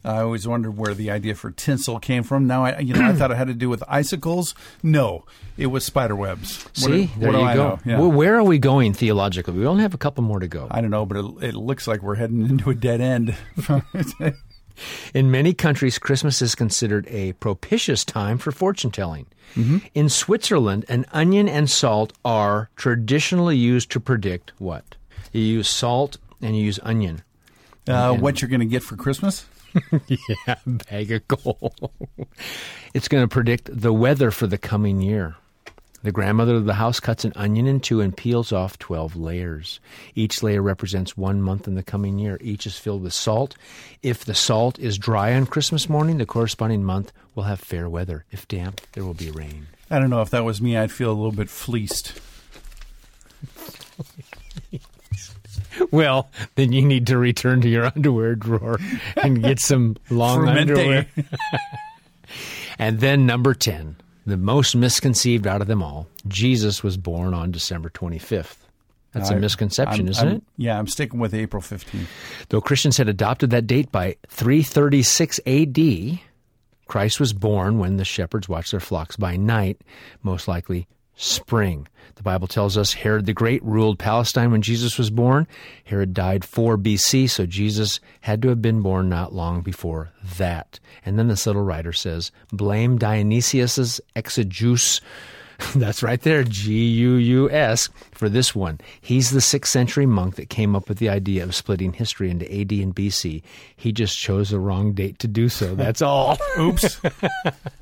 I 0.07 0.21
always 0.21 0.47
wondered 0.47 0.77
where 0.77 0.93
the 0.93 1.11
idea 1.11 1.35
for 1.35 1.51
tinsel 1.51 1.99
came 1.99 2.23
from. 2.23 2.47
Now 2.47 2.63
I, 2.65 2.79
you 2.79 2.93
know, 2.93 3.05
I 3.05 3.13
thought 3.17 3.31
it 3.31 3.37
had 3.37 3.47
to 3.47 3.53
do 3.53 3.69
with 3.69 3.83
icicles. 3.87 4.55
No, 4.81 5.25
it 5.57 5.67
was 5.67 5.83
spider 5.83 6.15
webs. 6.15 6.65
See, 6.73 7.07
do- 7.07 7.09
there 7.19 7.31
what 7.31 7.37
do 7.37 7.43
you 7.43 7.47
I 7.49 7.53
go. 7.55 7.79
Yeah. 7.85 7.99
Well, 7.99 8.11
where 8.11 8.35
are 8.35 8.43
we 8.43 8.57
going 8.57 8.93
theologically? 8.93 9.53
We 9.53 9.65
only 9.65 9.81
have 9.81 9.93
a 9.93 9.97
couple 9.97 10.23
more 10.23 10.39
to 10.39 10.47
go. 10.47 10.67
I 10.71 10.79
don't 10.81 10.91
know, 10.91 11.05
but 11.05 11.17
it, 11.17 11.49
it 11.49 11.55
looks 11.55 11.87
like 11.87 12.01
we're 12.01 12.15
heading 12.15 12.45
into 12.49 12.69
a 12.69 12.75
dead 12.75 13.01
end. 13.01 13.35
In 15.13 15.31
many 15.31 15.53
countries, 15.53 15.97
Christmas 15.97 16.41
is 16.41 16.53
considered 16.53 17.07
a 17.09 17.33
propitious 17.33 18.05
time 18.05 18.37
for 18.37 18.51
fortune 18.51 18.91
telling. 18.91 19.25
Mm-hmm. 19.55 19.77
In 19.95 20.07
Switzerland, 20.07 20.85
an 20.87 21.05
onion 21.11 21.49
and 21.49 21.69
salt 21.69 22.13
are 22.23 22.69
traditionally 22.75 23.57
used 23.57 23.89
to 23.91 23.99
predict 23.99 24.51
what? 24.59 24.95
You 25.31 25.41
use 25.41 25.67
salt 25.67 26.17
and 26.41 26.55
you 26.55 26.63
use 26.63 26.79
onion. 26.83 27.23
uh, 27.87 28.13
what 28.15 28.41
you're 28.41 28.49
going 28.49 28.59
to 28.59 28.65
get 28.67 28.83
for 28.83 28.95
Christmas? 28.95 29.45
Yeah, 30.07 30.55
bag 30.65 31.11
of 31.11 31.27
gold. 31.27 31.91
it's 32.93 33.07
going 33.07 33.23
to 33.23 33.27
predict 33.27 33.69
the 33.71 33.93
weather 33.93 34.31
for 34.31 34.47
the 34.47 34.57
coming 34.57 35.01
year. 35.01 35.35
The 36.03 36.11
grandmother 36.11 36.55
of 36.55 36.65
the 36.65 36.75
house 36.75 36.99
cuts 36.99 37.25
an 37.25 37.33
onion 37.35 37.67
in 37.67 37.79
two 37.79 38.01
and 38.01 38.15
peels 38.15 38.51
off 38.51 38.77
12 38.79 39.15
layers. 39.15 39.79
Each 40.15 40.43
layer 40.43 40.61
represents 40.61 41.17
one 41.17 41.41
month 41.41 41.67
in 41.67 41.75
the 41.75 41.83
coming 41.83 42.19
year. 42.19 42.37
Each 42.39 42.65
is 42.67 42.77
filled 42.77 43.01
with 43.01 43.13
salt. 43.13 43.55
If 44.03 44.23
the 44.23 44.35
salt 44.35 44.77
is 44.79 44.97
dry 44.97 45.33
on 45.33 45.47
Christmas 45.47 45.89
morning, 45.89 46.17
the 46.19 46.25
corresponding 46.25 46.83
month 46.83 47.11
will 47.35 47.43
have 47.43 47.59
fair 47.59 47.89
weather. 47.89 48.25
If 48.31 48.47
damp, 48.47 48.79
there 48.93 49.03
will 49.03 49.15
be 49.15 49.31
rain. 49.31 49.67
I 49.89 49.99
don't 49.99 50.09
know 50.09 50.21
if 50.21 50.29
that 50.29 50.45
was 50.45 50.61
me. 50.61 50.77
I'd 50.77 50.91
feel 50.91 51.09
a 51.11 51.13
little 51.13 51.31
bit 51.31 51.49
fleeced. 51.49 52.19
Well, 55.91 56.29
then 56.55 56.71
you 56.73 56.81
need 56.83 57.07
to 57.07 57.17
return 57.17 57.61
to 57.61 57.69
your 57.69 57.85
underwear 57.95 58.35
drawer 58.35 58.79
and 59.15 59.41
get 59.41 59.59
some 59.59 59.97
long 60.09 60.39
Fermente. 60.45 60.61
underwear. 60.71 61.05
And 62.79 62.99
then 62.99 63.25
number 63.25 63.53
10, 63.55 63.95
the 64.25 64.37
most 64.37 64.75
misconceived 64.75 65.47
out 65.47 65.61
of 65.61 65.67
them 65.67 65.81
all, 65.81 66.07
Jesus 66.27 66.83
was 66.83 66.95
born 66.97 67.33
on 67.33 67.51
December 67.51 67.89
25th. 67.89 68.57
That's 69.13 69.31
a 69.31 69.35
misconception, 69.37 70.01
I'm- 70.01 70.09
isn't 70.09 70.27
I'm- 70.27 70.35
it? 70.37 70.43
Yeah, 70.57 70.77
I'm 70.77 70.85
sticking 70.87 71.19
with 71.19 71.33
April 71.33 71.61
15th. 71.61 72.05
Though 72.49 72.61
Christians 72.61 72.97
had 72.97 73.09
adopted 73.09 73.49
that 73.49 73.65
date 73.65 73.91
by 73.91 74.17
336 74.27 75.39
AD, 75.47 76.19
Christ 76.87 77.19
was 77.19 77.33
born 77.33 77.79
when 77.79 77.97
the 77.97 78.05
shepherds 78.05 78.47
watched 78.47 78.71
their 78.71 78.79
flocks 78.79 79.15
by 79.15 79.37
night, 79.37 79.81
most 80.21 80.47
likely 80.47 80.87
spring. 81.17 81.87
The 82.15 82.23
Bible 82.23 82.47
tells 82.47 82.77
us 82.77 82.93
Herod 82.93 83.25
the 83.25 83.33
Great 83.33 83.63
ruled 83.63 83.99
Palestine 83.99 84.51
when 84.51 84.61
Jesus 84.61 84.97
was 84.97 85.09
born. 85.09 85.47
Herod 85.83 86.13
died 86.13 86.45
4 86.45 86.77
BC, 86.77 87.29
so 87.29 87.45
Jesus 87.45 87.99
had 88.21 88.41
to 88.41 88.47
have 88.49 88.61
been 88.61 88.81
born 88.81 89.09
not 89.09 89.33
long 89.33 89.61
before 89.61 90.11
that. 90.37 90.79
And 91.05 91.19
then 91.19 91.27
this 91.27 91.45
little 91.45 91.61
writer 91.63 91.93
says, 91.93 92.31
blame 92.51 92.97
Dionysius's 92.97 94.01
Exiguus 94.15 95.01
that's 95.75 96.03
right 96.03 96.21
there, 96.21 96.43
G 96.43 96.85
U 96.87 97.13
U 97.13 97.49
S, 97.49 97.89
for 98.11 98.29
this 98.29 98.53
one. 98.53 98.79
He's 99.01 99.31
the 99.31 99.41
sixth 99.41 99.71
century 99.71 100.05
monk 100.05 100.35
that 100.35 100.49
came 100.49 100.75
up 100.75 100.87
with 100.87 100.99
the 100.99 101.09
idea 101.09 101.43
of 101.43 101.55
splitting 101.55 101.93
history 101.93 102.29
into 102.29 102.45
AD 102.45 102.71
and 102.71 102.95
BC. 102.95 103.41
He 103.75 103.91
just 103.91 104.17
chose 104.17 104.49
the 104.49 104.59
wrong 104.59 104.93
date 104.93 105.19
to 105.19 105.27
do 105.27 105.49
so. 105.49 105.73
That's 105.75 106.01
all. 106.01 106.37
Oops. 106.59 106.99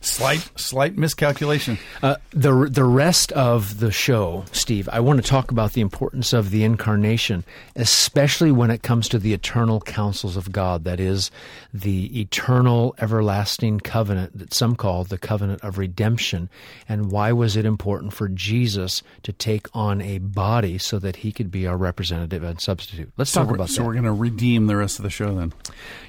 slight 0.01 0.49
slight 0.55 0.97
miscalculation. 0.97 1.77
Uh, 2.01 2.15
the 2.31 2.67
the 2.69 2.83
rest 2.83 3.31
of 3.33 3.79
the 3.79 3.91
show, 3.91 4.45
Steve, 4.51 4.87
I 4.91 4.99
want 5.01 5.21
to 5.21 5.27
talk 5.27 5.51
about 5.51 5.73
the 5.73 5.81
importance 5.81 6.33
of 6.33 6.51
the 6.51 6.63
incarnation, 6.63 7.43
especially 7.75 8.51
when 8.51 8.71
it 8.71 8.83
comes 8.83 9.09
to 9.09 9.19
the 9.19 9.33
eternal 9.33 9.81
counsels 9.81 10.37
of 10.37 10.51
God. 10.51 10.83
That 10.85 10.99
is, 10.99 11.29
the 11.73 12.19
eternal, 12.21 12.95
everlasting 12.99 13.79
covenant 13.81 14.37
that 14.37 14.53
some 14.53 14.75
call 14.75 15.03
the 15.03 15.17
covenant 15.17 15.61
of 15.61 15.77
redemption. 15.77 16.49
And 16.87 17.11
why 17.11 17.31
was 17.33 17.55
it 17.57 17.64
important 17.65 18.13
for 18.13 18.27
Jesus 18.29 19.03
to 19.23 19.33
take 19.33 19.67
on 19.73 20.01
a 20.01 20.19
body 20.19 20.77
so 20.77 20.99
that 20.99 21.17
he 21.17 21.31
could 21.31 21.51
be 21.51 21.67
our 21.67 21.77
representative 21.77 22.43
and 22.43 22.59
substitute? 22.61 23.11
Let's 23.17 23.31
So 23.31 23.43
talk 23.43 23.53
about 23.53 23.69
so 23.69 23.73
that. 23.73 23.75
So 23.77 23.83
we're 23.85 23.93
going 23.93 24.05
to 24.05 24.11
redeem 24.13 24.67
the 24.67 24.75
rest 24.75 24.99
of 24.99 25.03
the 25.03 25.09
show 25.09 25.35
then. 25.35 25.53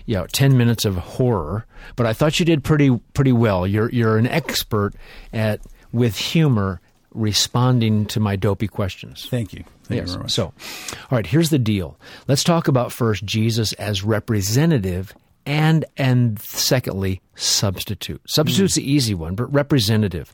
yeah, 0.04 0.26
ten 0.32 0.56
minutes 0.56 0.84
of 0.84 0.96
horror, 0.96 1.66
but 1.96 2.06
I 2.06 2.12
thought 2.12 2.38
you 2.38 2.46
did 2.46 2.64
pretty 2.64 2.96
pretty 3.14 3.32
well. 3.32 3.66
You're 3.66 3.90
you're 3.90 4.18
an 4.18 4.26
expert 4.26 4.94
at 5.32 5.60
with 5.92 6.16
humor 6.16 6.80
responding 7.12 8.06
to 8.06 8.20
my 8.20 8.36
dopey 8.36 8.68
questions. 8.68 9.26
Thank 9.30 9.54
you. 9.54 9.64
Thank 9.84 9.90
you 9.90 10.02
yes. 10.02 10.10
very 10.10 10.24
much. 10.24 10.32
So, 10.32 10.44
all 10.44 10.52
right, 11.12 11.26
here's 11.26 11.50
the 11.50 11.58
deal. 11.58 11.98
Let's 12.28 12.44
talk 12.44 12.68
about 12.68 12.92
first 12.92 13.24
Jesus 13.24 13.72
as 13.74 14.02
representative 14.02 15.14
and 15.46 15.84
and 15.96 16.40
secondly 16.40 17.22
substitute. 17.36 18.20
Substitute's 18.26 18.74
the 18.74 18.90
easy 18.90 19.14
one, 19.14 19.34
but 19.34 19.52
representative. 19.52 20.32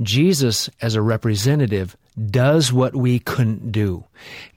Jesus 0.00 0.70
as 0.80 0.94
a 0.94 1.02
representative 1.02 1.96
does 2.30 2.72
what 2.72 2.96
we 2.96 3.18
couldn't 3.18 3.70
do. 3.70 4.04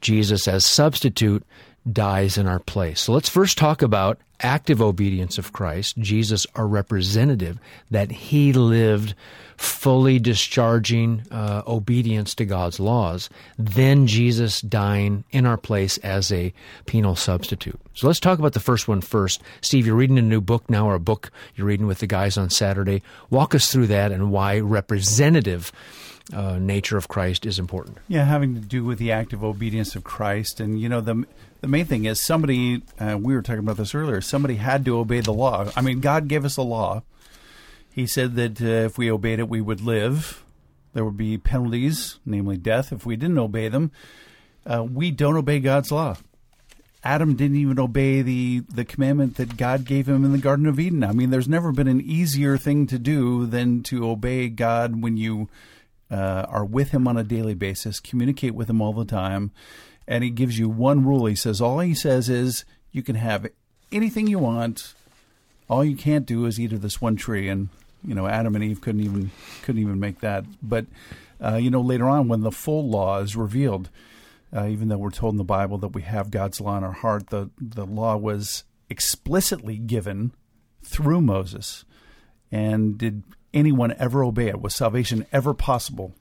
Jesus 0.02 0.48
as 0.48 0.66
substitute 0.66 1.46
dies 1.92 2.38
in 2.38 2.48
our 2.48 2.60
place. 2.60 3.02
So 3.02 3.14
let's 3.14 3.30
first 3.30 3.58
talk 3.58 3.82
about 3.82 4.20
active 4.42 4.82
obedience 4.82 5.38
of 5.38 5.54
Christ, 5.54 5.98
Jesus 5.98 6.46
our 6.56 6.68
representative 6.68 7.60
that 7.92 8.12
he 8.12 8.54
lived 8.54 9.16
fully 9.58 10.20
discharging 10.20 11.24
uh, 11.32 11.64
obedience 11.68 12.36
to 12.36 12.46
God's 12.46 12.80
laws, 12.80 13.30
then 13.58 14.06
Jesus 14.06 14.62
dying 14.62 15.24
in 15.32 15.46
our 15.46 15.58
place 15.58 15.98
as 16.00 16.32
a 16.32 16.54
penal 16.86 17.16
substitute. 17.16 17.80
So 17.94 18.08
let's 18.08 18.20
talk 18.20 18.38
about 18.38 18.54
the 18.54 18.60
first 18.60 18.88
one 18.88 19.02
first. 19.02 19.42
Steve, 19.62 19.88
you're 19.88 19.96
reading 19.96 20.20
a 20.20 20.22
new 20.22 20.42
book 20.42 20.70
now, 20.70 20.88
or 20.88 20.96
a 20.96 21.00
book 21.00 21.32
you're 21.56 21.68
reading 21.68 21.88
with 21.88 22.00
the 22.00 22.08
guys 22.08 22.38
on 22.38 22.50
Saturday. 22.52 23.02
Walk 23.30 23.56
us 23.56 23.72
through 23.72 23.88
that 23.88 24.12
and 24.12 24.32
why 24.32 24.60
representative 24.60 25.72
uh, 26.34 26.60
nature 26.60 26.98
of 26.98 27.08
Christ 27.08 27.46
is 27.46 27.58
important. 27.58 27.98
Yeah, 28.08 28.26
having 28.26 28.54
to 28.56 28.62
do 28.62 28.84
with 28.84 29.00
the 29.00 29.12
active 29.12 29.44
obedience 29.44 29.96
of 29.96 30.04
Christ, 30.04 30.60
and 30.60 30.80
you 30.80 30.90
know 30.90 31.02
the 31.02 31.26
the 31.62 31.68
main 31.68 31.86
thing 31.86 32.06
is 32.06 32.22
somebody. 32.22 32.84
Uh, 33.00 33.18
we 33.20 33.34
were 33.34 33.42
talking 33.42 33.60
about 33.60 33.78
this 33.78 33.96
earlier. 33.96 34.22
Somebody 34.22 34.56
had 34.56 34.86
to 34.86 34.98
obey 34.98 35.22
the 35.22 35.34
law. 35.34 35.72
I 35.76 35.82
mean, 35.82 36.00
God 36.00 36.28
gave 36.28 36.46
us 36.46 36.58
a 36.58 36.62
law. 36.62 37.04
He 37.98 38.06
said 38.06 38.36
that 38.36 38.62
uh, 38.62 38.86
if 38.86 39.00
we 39.00 39.10
obeyed 39.10 39.40
it, 39.40 39.50
we 39.50 39.60
would 39.60 39.82
live. 39.82 40.44
There 40.94 41.04
would 41.04 41.18
be 41.18 41.40
penalties, 41.40 42.20
namely 42.28 42.56
death, 42.56 42.94
if 42.94 43.08
we 43.08 43.16
didn't 43.16 43.40
obey 43.40 43.70
them. 43.70 43.90
Uh, 44.68 44.84
we 44.84 45.10
don't 45.10 45.36
obey 45.36 45.60
God's 45.60 45.92
law. 45.92 46.16
Adam 47.04 47.36
didn't 47.36 47.58
even 47.58 47.80
obey 47.80 48.22
the 48.22 48.60
the 48.70 48.86
commandment 48.86 49.38
that 49.38 49.58
God 49.58 49.84
gave 49.84 50.08
him 50.08 50.24
in 50.24 50.32
the 50.32 50.38
Garden 50.38 50.68
of 50.68 50.80
Eden. 50.80 51.04
I 51.04 51.12
mean, 51.12 51.32
there's 51.32 51.48
never 51.48 51.72
been 51.72 51.88
an 51.88 52.00
easier 52.00 52.56
thing 52.56 52.86
to 52.86 53.00
do 53.00 53.48
than 53.48 53.82
to 53.84 54.08
obey 54.08 54.50
God 54.50 55.02
when 55.02 55.18
you 55.18 55.50
uh, 56.12 56.46
are 56.48 56.66
with 56.66 56.92
Him 56.92 57.08
on 57.08 57.18
a 57.18 57.24
daily 57.24 57.56
basis, 57.56 58.00
communicate 58.00 58.54
with 58.54 58.70
Him 58.70 58.80
all 58.80 58.94
the 58.94 59.06
time, 59.06 59.50
and 60.08 60.24
He 60.24 60.30
gives 60.30 60.60
you 60.60 60.70
one 60.70 61.04
rule. 61.04 61.26
He 61.26 61.34
says 61.34 61.62
all 61.62 61.80
He 61.80 61.96
says 61.96 62.30
is 62.30 62.64
you 62.92 63.02
can 63.02 63.16
have 63.16 63.48
anything 63.92 64.28
you 64.28 64.38
want. 64.38 64.94
All 65.68 65.84
you 65.84 65.98
can't 65.98 66.28
do 66.28 66.46
is 66.46 66.60
eat 66.60 66.74
of 66.74 66.84
this 66.84 67.02
one 67.02 67.16
tree, 67.16 67.50
and 67.50 67.70
you 68.06 68.16
know 68.16 68.28
Adam 68.28 68.56
and 68.56 68.64
Eve 68.64 68.82
couldn't 68.82 69.02
even 69.02 69.32
couldn't 69.64 69.82
even 69.82 70.00
make 70.00 70.20
that. 70.22 70.46
But 70.62 70.86
uh, 71.44 71.56
you 71.56 71.70
know 71.70 71.82
later 71.82 72.08
on 72.08 72.28
when 72.28 72.42
the 72.42 72.52
full 72.52 72.90
law 72.90 73.20
is 73.20 73.36
revealed, 73.36 73.90
uh, 74.56 74.68
even 74.68 74.88
though 74.88 74.98
we're 74.98 75.12
told 75.12 75.34
in 75.34 75.38
the 75.38 75.44
Bible 75.44 75.78
that 75.80 75.90
we 75.90 76.04
have 76.04 76.32
God's 76.32 76.62
law 76.62 76.78
in 76.78 76.84
our 76.84 76.92
heart, 76.92 77.28
the 77.28 77.50
the 77.60 77.86
law 77.86 78.18
was 78.18 78.64
explicitly 78.90 79.78
given 79.78 80.32
through 80.84 81.22
Moses. 81.22 81.86
And 82.52 82.98
did 82.98 83.24
anyone 83.54 83.94
ever 83.98 84.24
obey 84.24 84.48
it? 84.48 84.62
Was 84.62 84.76
salvation 84.76 85.26
ever 85.34 85.54
possible 85.54 86.14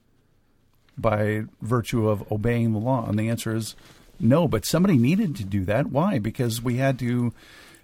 by 0.97 1.43
virtue 1.61 2.09
of 2.09 2.29
obeying 2.31 2.73
the 2.73 2.79
law? 2.79 3.07
And 3.07 3.17
the 3.17 3.29
answer 3.29 3.55
is 3.55 3.75
no, 4.19 4.47
but 4.47 4.65
somebody 4.65 4.97
needed 4.97 5.35
to 5.37 5.45
do 5.45 5.63
that. 5.65 5.87
Why? 5.87 6.19
Because 6.19 6.61
we 6.61 6.77
had 6.77 6.99
to, 6.99 7.33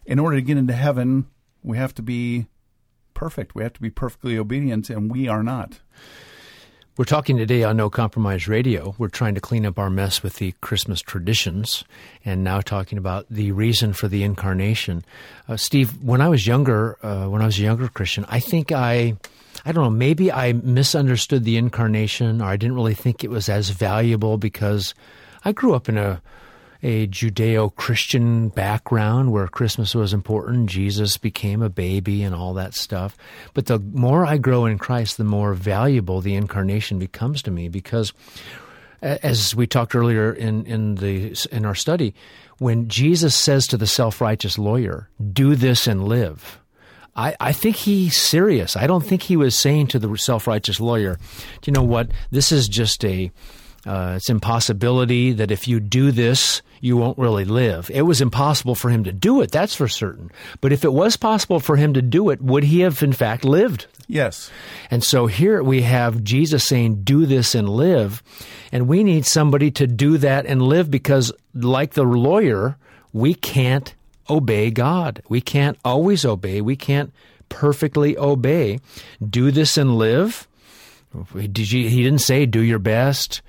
in 0.06 0.20
order 0.20 0.38
to 0.38 0.42
get 0.42 0.58
into 0.58 0.74
heaven, 0.74 1.28
we 1.62 1.78
have 1.78 1.94
to 1.96 2.02
be 2.02 2.48
perfect. 3.24 3.56
We 3.56 3.63
have 3.63 3.72
to 3.72 3.82
be 3.82 3.89
perfectly 3.89 4.38
obedient, 4.38 4.89
and 4.89 5.10
we 5.10 5.30
are 5.30 5.42
not. 5.42 5.80
We're 6.98 7.06
talking 7.06 7.38
today 7.38 7.63
on 7.63 7.77
No 7.77 7.89
Compromise 7.89 8.50
Radio. 8.50 8.96
We're 8.98 9.08
trying 9.08 9.34
to 9.36 9.39
clean 9.39 9.65
up 9.65 9.80
our 9.80 9.89
mess 9.89 10.22
with 10.22 10.36
the 10.36 10.51
Christmas 10.60 11.01
traditions 11.01 11.86
and 12.25 12.44
now 12.44 12.60
talking 12.60 12.98
about 12.98 13.25
the 13.30 13.53
reason 13.53 13.94
for 13.94 14.10
the 14.10 14.24
incarnation. 14.24 15.06
Uh, 15.48 15.56
Steve, 15.56 16.03
when 16.03 16.20
I 16.20 16.27
was 16.27 16.46
younger, 16.46 16.98
uh, 17.01 17.30
when 17.30 17.42
I 17.42 17.46
was 17.46 17.58
a 17.58 17.62
younger 17.62 17.88
Christian, 17.88 18.25
I 18.27 18.42
think 18.42 18.74
I, 18.74 19.15
I 19.63 19.72
don't 19.72 19.86
know, 19.86 19.89
maybe 19.89 20.30
I 20.30 20.51
misunderstood 20.51 21.46
the 21.46 21.56
incarnation 21.56 22.42
or 22.42 22.48
I 22.48 22.58
didn't 22.58 22.75
really 22.75 22.94
think 22.94 23.24
it 23.24 23.30
was 23.30 23.48
as 23.48 23.70
valuable 23.70 24.38
because 24.38 24.94
I 25.46 25.53
grew 25.53 25.75
up 25.75 25.88
in 25.88 25.98
a, 25.98 26.22
a 26.84 27.08
Judeo 27.08 27.74
Christian 27.75 28.50
background 28.50 29.32
where 29.32 29.48
Christmas 29.48 29.96
was 29.96 30.13
important. 30.13 30.70
Jesus 30.70 31.18
became 31.18 31.62
a 31.62 31.70
baby 31.70 32.24
and 32.24 32.36
all 32.36 32.54
that 32.56 32.75
stuff. 32.75 33.18
But 33.54 33.68
the 33.68 33.80
more 33.80 34.25
I 34.25 34.38
grow 34.38 34.66
in 34.66 34.78
Christ, 34.78 35.18
the 35.18 35.24
more 35.24 35.54
valuable 35.54 36.20
the 36.20 36.36
incarnation 36.36 37.00
becomes 37.00 37.42
to 37.44 37.52
me 37.52 37.70
because 37.70 38.12
as 39.02 39.56
we 39.56 39.66
talked 39.66 39.96
earlier 39.96 40.32
in, 40.32 40.66
in 40.66 40.96
the 40.96 41.36
in 41.52 41.66
our 41.66 41.75
study, 41.75 42.13
when 42.58 42.88
Jesus 42.88 43.36
says 43.36 43.66
to 43.68 43.78
the 43.78 43.88
self 43.88 44.22
righteous 44.22 44.58
lawyer, 44.58 45.10
"Do 45.32 45.56
this 45.56 45.88
and 45.88 46.08
live," 46.08 46.60
I, 47.16 47.36
I 47.40 47.52
think 47.52 47.75
he's 47.75 48.18
serious. 48.18 48.75
I 48.78 48.88
don't 48.88 49.06
think 49.06 49.24
he 49.24 49.36
was 49.36 49.58
saying 49.58 49.88
to 49.88 50.00
the 50.00 50.18
self 50.18 50.48
righteous 50.48 50.80
lawyer, 50.80 51.18
"Do 51.62 51.70
you 51.70 51.74
know 51.74 51.84
what? 51.84 52.12
This 52.32 52.52
is 52.52 52.68
just 52.68 53.04
a 53.04 53.32
uh, 53.86 54.13
it's 54.18 54.30
impossibility 54.30 55.34
that 55.34 55.52
if 55.52 55.68
you 55.68 55.80
do 55.80 56.12
this, 56.12 56.62
you 56.80 56.96
won't 56.98 57.18
really 57.18 57.46
live. 57.46 57.90
It 57.94 58.04
was 58.04 58.22
impossible 58.22 58.75
for 58.75 58.90
him 58.90 59.04
to 59.06 59.12
do 59.12 59.42
it, 59.42 59.52
that's 59.52 59.75
for 59.75 59.88
certain. 59.88 60.32
But 60.62 60.72
if 60.72 60.84
it 60.84 60.94
was 60.94 61.18
possible 61.18 61.60
for 61.60 61.75
him 61.75 61.94
to 61.94 62.02
do 62.02 62.30
it, 62.30 62.42
would 62.42 62.63
he 62.63 62.82
have 62.82 63.02
in 63.04 63.13
fact 63.13 63.44
lived? 63.44 63.88
Yes. 64.08 64.52
And 64.92 65.04
so 65.04 65.28
here 65.28 65.63
we 65.63 65.82
have 65.82 66.24
Jesus 66.24 66.66
saying, 66.66 67.04
Do 67.04 67.25
this 67.25 67.56
and 67.56 67.70
live. 67.70 68.24
And 68.72 68.88
we 68.88 69.04
need 69.04 69.25
somebody 69.25 69.72
to 69.72 69.88
do 69.88 70.18
that 70.18 70.46
and 70.46 70.62
live 70.62 70.90
because, 70.90 71.32
like 71.54 71.94
the 71.94 72.04
lawyer, 72.04 72.78
we 73.12 73.34
can't 73.34 73.94
obey 74.30 74.72
God. 74.72 75.22
We 75.30 75.42
can't 75.42 75.78
always 75.86 76.25
obey. 76.25 76.62
We 76.62 76.75
can't 76.75 77.13
perfectly 77.50 78.18
obey. 78.18 78.80
Do 79.25 79.52
this 79.52 79.78
and 79.78 79.98
live. 79.98 80.48
Did 81.34 81.72
you, 81.72 81.90
he 81.90 82.04
didn't 82.04 82.22
say, 82.22 82.46
Do 82.46 82.62
your 82.62 82.80
best 82.80 83.42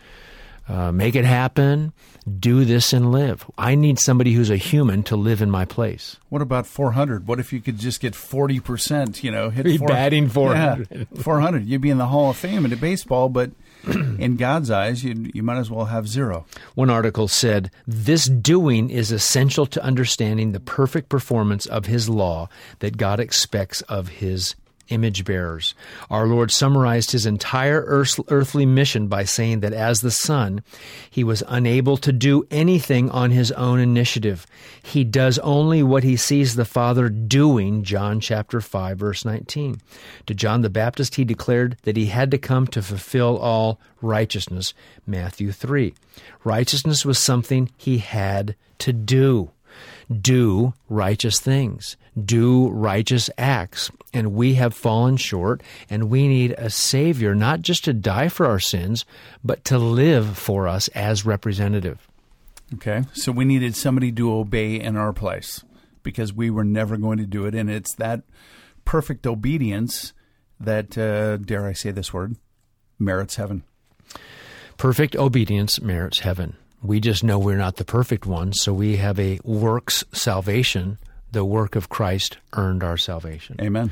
uh, 0.69 0.93
make 0.93 1.15
it 1.15 1.25
happen, 1.25 1.93
do 2.39 2.65
this 2.65 2.93
and 2.93 3.13
live. 3.13 3.45
I 3.59 3.75
need 3.75 3.99
somebody 3.99 4.33
who's 4.33 4.51
a 4.51 4.57
human 4.57 5.03
to 5.05 5.17
live 5.17 5.43
in 5.43 5.51
my 5.51 5.65
place. 5.65 6.17
What 6.31 6.43
about 6.43 6.67
400? 6.67 7.27
What 7.27 7.39
if 7.39 7.53
you 7.53 7.61
could 7.61 7.79
just 7.79 8.01
get 8.01 8.15
40%, 8.15 9.23
you 9.23 9.31
know, 9.31 9.51
hit 9.51 9.65
Be 9.65 9.77
four, 9.77 9.89
batting 9.89 10.29
400. 10.29 10.89
Yeah, 10.91 11.23
400. 11.23 11.67
You'd 11.67 11.81
be 11.81 11.91
in 11.91 11.99
the 11.99 12.07
Hall 12.07 12.31
of 12.31 12.37
Fame 12.37 12.65
into 12.65 12.77
baseball, 12.77 13.29
but 13.29 13.51
in 13.87 14.37
God's 14.37 14.71
eyes, 14.71 15.05
you, 15.05 15.31
you 15.35 15.43
might 15.43 15.59
as 15.59 15.71
well 15.71 15.87
have 15.87 16.09
zero. 16.09 16.47
One 16.75 16.89
article 16.89 17.29
said, 17.29 17.71
This 17.87 18.27
doing 18.27 18.89
is 18.89 19.13
essential 19.13 19.67
to 19.67 19.85
understanding 19.85 20.53
the 20.53 20.61
perfect 20.61 21.11
performance 21.11 21.67
of 21.67 21.87
His 21.87 22.09
law 22.09 22.49
that 22.79 22.97
God 22.97 23.21
expects 23.21 23.83
of 23.83 24.09
His 24.09 24.55
image 24.89 25.25
bearers. 25.25 25.75
Our 26.11 26.27
Lord 26.27 26.51
summarized 26.51 27.13
his 27.13 27.27
entire 27.27 27.85
earthly 27.87 28.67
mission 28.67 29.09
by 29.09 29.25
saying 29.25 29.61
that 29.61 29.73
as 29.73 30.01
the 30.01 30.11
Son, 30.11 30.63
he 31.11 31.25
was 31.25 31.43
unable 31.49 31.97
to 31.99 32.13
do 32.13 32.47
anything 32.51 33.11
on 33.11 33.31
his 33.31 33.53
own 33.53 33.81
initiative. 33.81 34.47
He 34.83 35.05
does 35.05 35.39
only 35.41 35.83
what 35.83 36.05
he 36.05 36.17
sees 36.17 36.55
the 36.55 36.65
Father 36.65 37.09
doing, 37.09 37.83
John 37.83 38.21
chapter 38.21 38.61
5 38.61 38.99
verse 38.99 39.25
19. 39.25 39.81
To 40.27 40.35
John 40.35 40.63
the 40.63 40.71
Baptist 40.71 41.15
he 41.15 41.25
declared 41.25 41.77
that 41.83 41.97
he 41.97 42.07
had 42.07 42.31
to 42.31 42.39
come 42.39 42.67
to 42.69 42.83
fulfill 42.83 43.39
all 43.39 43.81
righteousness, 44.01 44.75
Matthew 45.07 45.53
3. 45.53 45.95
Righteousness 46.45 47.05
was 47.05 47.19
something 47.19 47.71
he 47.77 47.99
had 47.99 48.55
to 48.79 48.93
do 48.93 49.51
do 50.21 50.75
righteous 50.89 51.41
things, 51.41 51.97
do 52.23 52.69
righteous 52.69 53.31
acts. 53.39 53.91
And 54.13 54.33
we 54.33 54.55
have 54.55 54.75
fallen 54.75 55.17
short, 55.17 55.63
and 55.91 56.11
we 56.11 56.29
need 56.29 56.53
a 56.53 56.71
Savior, 56.71 57.35
not 57.35 57.63
just 57.63 57.85
to 57.85 57.93
die 57.93 58.29
for 58.29 58.47
our 58.47 58.61
sins, 58.61 59.05
but 59.43 59.65
to 59.67 59.79
live 59.79 60.39
for 60.39 60.69
us 60.69 60.89
as 60.89 61.27
representative. 61.27 62.09
Okay, 62.75 63.05
so 63.13 63.31
we 63.33 63.45
needed 63.45 63.77
somebody 63.77 64.11
to 64.13 64.33
obey 64.33 64.81
in 64.81 64.97
our 64.97 65.13
place 65.13 65.63
because 66.03 66.33
we 66.33 66.51
were 66.51 66.65
never 66.65 66.97
going 66.97 67.19
to 67.19 67.27
do 67.27 67.47
it. 67.47 67.55
And 67.55 67.71
it's 67.71 67.95
that 67.97 68.23
perfect 68.85 69.27
obedience 69.27 70.13
that, 70.61 70.97
uh, 70.97 71.37
dare 71.39 71.67
I 71.67 71.73
say 71.73 71.91
this 71.91 72.13
word, 72.13 72.37
merits 72.99 73.37
heaven. 73.37 73.65
Perfect 74.77 75.15
obedience 75.17 75.81
merits 75.81 76.21
heaven. 76.21 76.57
We 76.83 77.01
just 77.01 77.25
know 77.25 77.39
we're 77.39 77.57
not 77.57 77.77
the 77.77 77.85
perfect 77.85 78.27
ones, 78.27 78.61
so 78.61 78.73
we 78.73 78.97
have 78.97 79.19
a 79.19 79.41
works 79.43 80.05
salvation. 80.13 80.99
The 81.35 81.45
work 81.45 81.75
of 81.75 81.89
Christ 81.89 82.39
earned 82.53 82.85
our 82.85 82.97
salvation. 82.97 83.57
Amen. 83.61 83.91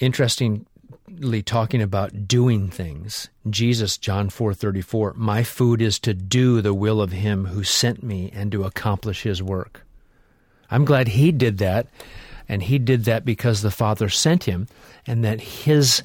Interestingly, 0.00 1.42
talking 1.42 1.82
about 1.82 2.26
doing 2.26 2.70
things, 2.70 3.28
Jesus, 3.50 3.98
John 3.98 4.30
four 4.30 4.54
thirty 4.54 4.80
four, 4.80 5.12
my 5.14 5.42
food 5.42 5.82
is 5.82 5.98
to 6.00 6.14
do 6.14 6.62
the 6.62 6.72
will 6.72 7.02
of 7.02 7.12
Him 7.12 7.44
who 7.44 7.62
sent 7.62 8.02
me 8.02 8.30
and 8.34 8.50
to 8.50 8.64
accomplish 8.64 9.24
His 9.24 9.42
work. 9.42 9.82
I'm 10.70 10.86
glad 10.86 11.08
He 11.08 11.32
did 11.32 11.58
that, 11.58 11.86
and 12.48 12.62
He 12.62 12.78
did 12.78 13.04
that 13.04 13.26
because 13.26 13.60
the 13.60 13.70
Father 13.70 14.08
sent 14.08 14.44
Him, 14.44 14.68
and 15.06 15.22
that 15.22 15.42
His 15.42 16.02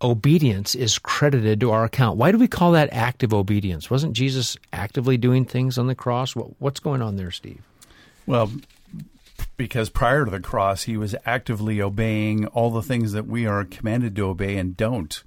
obedience 0.00 0.74
is 0.74 0.98
credited 0.98 1.60
to 1.60 1.72
our 1.72 1.84
account. 1.84 2.16
Why 2.16 2.32
do 2.32 2.38
we 2.38 2.48
call 2.48 2.72
that 2.72 2.88
active 2.90 3.34
obedience? 3.34 3.90
Wasn't 3.90 4.14
Jesus 4.14 4.56
actively 4.72 5.18
doing 5.18 5.44
things 5.44 5.76
on 5.76 5.88
the 5.88 5.94
cross? 5.94 6.32
what's 6.32 6.80
going 6.80 7.02
on 7.02 7.16
there, 7.16 7.30
Steve? 7.30 7.62
Well, 8.26 8.50
because 9.56 9.90
prior 9.90 10.24
to 10.24 10.30
the 10.30 10.40
cross, 10.40 10.84
he 10.84 10.96
was 10.96 11.14
actively 11.24 11.80
obeying 11.80 12.46
all 12.48 12.70
the 12.70 12.82
things 12.82 13.12
that 13.12 13.26
we 13.26 13.46
are 13.46 13.64
commanded 13.64 14.14
to 14.16 14.26
obey 14.26 14.56
and 14.56 14.76
don't. 14.76 15.22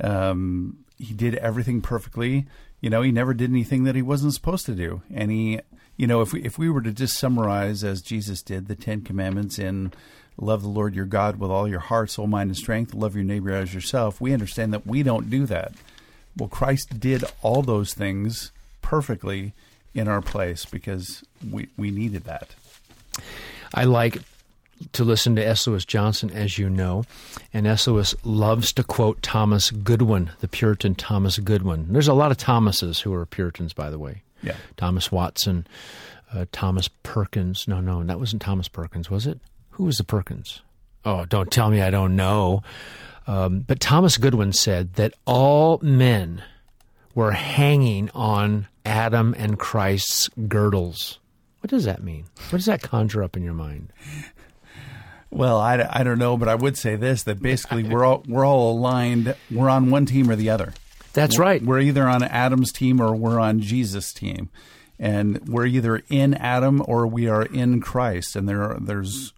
Um, 0.00 0.78
he 0.98 1.14
did 1.14 1.34
everything 1.36 1.80
perfectly. 1.80 2.46
You 2.80 2.90
know, 2.90 3.02
he 3.02 3.10
never 3.10 3.34
did 3.34 3.50
anything 3.50 3.84
that 3.84 3.96
he 3.96 4.02
wasn't 4.02 4.34
supposed 4.34 4.66
to 4.66 4.74
do. 4.74 5.02
And 5.12 5.30
he, 5.30 5.60
you 5.96 6.06
know, 6.06 6.20
if 6.20 6.32
we, 6.32 6.42
if 6.42 6.58
we 6.58 6.70
were 6.70 6.82
to 6.82 6.92
just 6.92 7.18
summarize 7.18 7.82
as 7.82 8.02
Jesus 8.02 8.42
did 8.42 8.68
the 8.68 8.76
Ten 8.76 9.02
Commandments 9.02 9.58
in 9.58 9.92
love 10.38 10.62
the 10.62 10.68
Lord 10.68 10.94
your 10.94 11.06
God 11.06 11.40
with 11.40 11.50
all 11.50 11.66
your 11.66 11.80
heart, 11.80 12.10
soul, 12.10 12.26
mind, 12.26 12.50
and 12.50 12.56
strength, 12.56 12.94
love 12.94 13.14
your 13.14 13.24
neighbor 13.24 13.50
as 13.52 13.74
yourself, 13.74 14.20
we 14.20 14.32
understand 14.32 14.72
that 14.72 14.86
we 14.86 15.02
don't 15.02 15.30
do 15.30 15.46
that. 15.46 15.72
Well, 16.36 16.48
Christ 16.48 17.00
did 17.00 17.24
all 17.40 17.62
those 17.62 17.94
things 17.94 18.52
perfectly 18.82 19.54
in 19.94 20.08
our 20.08 20.20
place 20.20 20.66
because 20.66 21.24
we, 21.50 21.68
we 21.78 21.90
needed 21.90 22.24
that. 22.24 22.54
I 23.76 23.84
like 23.84 24.18
to 24.92 25.04
listen 25.04 25.36
to 25.36 25.46
S. 25.46 25.66
Lewis 25.66 25.84
Johnson, 25.84 26.30
as 26.30 26.58
you 26.58 26.68
know, 26.68 27.04
and 27.52 27.66
S. 27.66 27.86
Lewis 27.86 28.14
loves 28.24 28.72
to 28.74 28.82
quote 28.82 29.22
Thomas 29.22 29.70
Goodwin, 29.70 30.30
the 30.40 30.48
Puritan 30.48 30.94
Thomas 30.94 31.38
Goodwin. 31.38 31.86
There's 31.92 32.08
a 32.08 32.14
lot 32.14 32.30
of 32.30 32.36
Thomases 32.38 33.00
who 33.00 33.12
are 33.14 33.24
Puritans, 33.26 33.72
by 33.72 33.90
the 33.90 33.98
way. 33.98 34.22
Yeah. 34.42 34.56
Thomas 34.76 35.10
Watson, 35.10 35.66
uh, 36.32 36.46
Thomas 36.52 36.88
Perkins. 36.88 37.66
No, 37.68 37.80
no, 37.80 38.02
that 38.04 38.18
wasn't 38.18 38.42
Thomas 38.42 38.68
Perkins, 38.68 39.10
was 39.10 39.26
it? 39.26 39.40
Who 39.70 39.84
was 39.84 39.98
the 39.98 40.04
Perkins? 40.04 40.62
Oh, 41.04 41.24
don't 41.24 41.50
tell 41.50 41.70
me 41.70 41.80
I 41.82 41.90
don't 41.90 42.16
know. 42.16 42.62
Um, 43.26 43.60
but 43.60 43.80
Thomas 43.80 44.18
Goodwin 44.18 44.52
said 44.52 44.94
that 44.94 45.14
all 45.24 45.78
men 45.82 46.42
were 47.14 47.32
hanging 47.32 48.10
on 48.14 48.68
Adam 48.84 49.34
and 49.36 49.58
Christ's 49.58 50.28
girdles. 50.48 51.18
What 51.66 51.70
does 51.70 51.84
that 51.86 52.00
mean? 52.00 52.26
What 52.50 52.58
does 52.58 52.66
that 52.66 52.80
conjure 52.80 53.24
up 53.24 53.36
in 53.36 53.42
your 53.42 53.52
mind? 53.52 53.92
Well, 55.32 55.58
I, 55.58 55.84
I 55.90 56.04
don't 56.04 56.20
know, 56.20 56.36
but 56.36 56.48
I 56.48 56.54
would 56.54 56.78
say 56.78 56.94
this: 56.94 57.24
that 57.24 57.42
basically 57.42 57.82
we're 57.82 58.04
all 58.04 58.22
we're 58.28 58.46
all 58.46 58.70
aligned. 58.70 59.34
We're 59.50 59.68
on 59.68 59.90
one 59.90 60.06
team 60.06 60.30
or 60.30 60.36
the 60.36 60.48
other. 60.48 60.74
That's 61.12 61.40
right. 61.40 61.60
We're 61.60 61.80
either 61.80 62.06
on 62.06 62.22
Adam's 62.22 62.70
team 62.70 63.00
or 63.00 63.16
we're 63.16 63.40
on 63.40 63.58
Jesus' 63.58 64.12
team, 64.12 64.48
and 65.00 65.40
we're 65.48 65.66
either 65.66 66.02
in 66.08 66.34
Adam 66.34 66.84
or 66.86 67.04
we 67.04 67.26
are 67.28 67.42
in 67.42 67.80
Christ. 67.80 68.36
And 68.36 68.48
there 68.48 68.62
are, 68.62 68.78
there's 68.78 69.32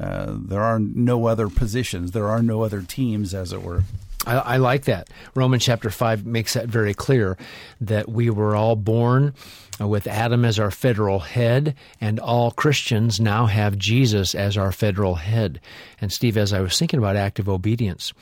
uh, 0.00 0.34
there 0.34 0.62
are 0.62 0.78
no 0.78 1.26
other 1.26 1.50
positions. 1.50 2.12
There 2.12 2.28
are 2.28 2.42
no 2.42 2.62
other 2.62 2.80
teams, 2.80 3.34
as 3.34 3.52
it 3.52 3.62
were. 3.62 3.82
I, 4.26 4.36
I, 4.36 4.56
like 4.56 4.84
that. 4.84 5.08
Romans 5.34 5.64
chapter 5.64 5.88
5 5.88 6.26
makes 6.26 6.54
that 6.54 6.66
very 6.66 6.94
clear 6.94 7.38
that 7.80 8.08
we 8.08 8.28
were 8.28 8.56
all 8.56 8.76
born 8.76 9.34
with 9.78 10.06
Adam 10.06 10.44
as 10.44 10.58
our 10.58 10.70
federal 10.70 11.20
head, 11.20 11.74
and 12.00 12.18
all 12.18 12.50
Christians 12.50 13.20
now 13.20 13.46
have 13.46 13.78
Jesus 13.78 14.34
as 14.34 14.56
our 14.56 14.72
federal 14.72 15.16
head. 15.16 15.60
And 16.00 16.12
Steve, 16.12 16.36
as 16.36 16.52
I 16.52 16.60
was 16.60 16.78
thinking 16.78 16.98
about 16.98 17.16
active 17.16 17.48
obedience, 17.48 18.12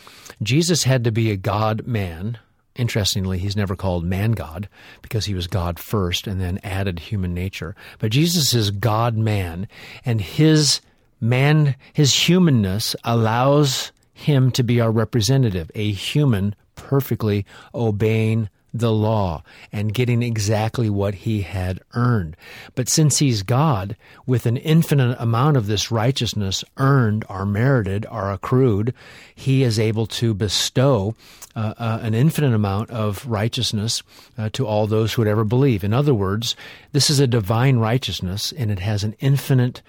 Jesus 0.42 0.82
had 0.82 1.04
to 1.04 1.12
be 1.12 1.30
a 1.30 1.36
God 1.36 1.86
man. 1.86 2.38
Interestingly, 2.76 3.38
he's 3.38 3.56
never 3.56 3.76
called 3.76 4.04
man 4.04 4.32
God 4.32 4.68
because 5.00 5.26
he 5.26 5.34
was 5.34 5.46
God 5.46 5.78
first 5.78 6.26
and 6.26 6.40
then 6.40 6.58
added 6.64 6.98
human 6.98 7.32
nature. 7.32 7.76
But 8.00 8.10
Jesus 8.10 8.52
is 8.52 8.72
God 8.72 9.16
man, 9.16 9.68
and 10.04 10.20
his 10.20 10.80
man, 11.20 11.76
his 11.92 12.12
humanness 12.12 12.96
allows 13.04 13.92
him 14.14 14.50
to 14.52 14.62
be 14.62 14.80
our 14.80 14.90
representative, 14.90 15.70
a 15.74 15.92
human 15.92 16.54
perfectly 16.76 17.44
obeying 17.74 18.48
the 18.74 18.92
law 18.92 19.42
and 19.72 19.94
getting 19.94 20.20
exactly 20.22 20.90
what 20.90 21.14
he 21.14 21.42
had 21.42 21.80
earned. 21.94 22.36
But 22.74 22.88
since 22.88 23.18
he's 23.18 23.44
God, 23.44 23.96
with 24.26 24.46
an 24.46 24.56
infinite 24.56 25.16
amount 25.20 25.56
of 25.56 25.68
this 25.68 25.92
righteousness 25.92 26.64
earned 26.76 27.24
or 27.28 27.46
merited 27.46 28.04
or 28.10 28.32
accrued, 28.32 28.92
he 29.32 29.62
is 29.62 29.78
able 29.78 30.06
to 30.06 30.34
bestow 30.34 31.14
uh, 31.54 31.74
uh, 31.78 32.00
an 32.02 32.14
infinite 32.14 32.52
amount 32.52 32.90
of 32.90 33.24
righteousness 33.26 34.02
uh, 34.36 34.48
to 34.52 34.66
all 34.66 34.88
those 34.88 35.12
who 35.12 35.22
would 35.22 35.28
ever 35.28 35.44
believe. 35.44 35.84
In 35.84 35.92
other 35.92 36.12
words, 36.14 36.56
this 36.90 37.08
is 37.08 37.20
a 37.20 37.28
divine 37.28 37.76
righteousness 37.76 38.50
and 38.50 38.72
it 38.72 38.80
has 38.80 39.04
an 39.04 39.14
infinite 39.20 39.82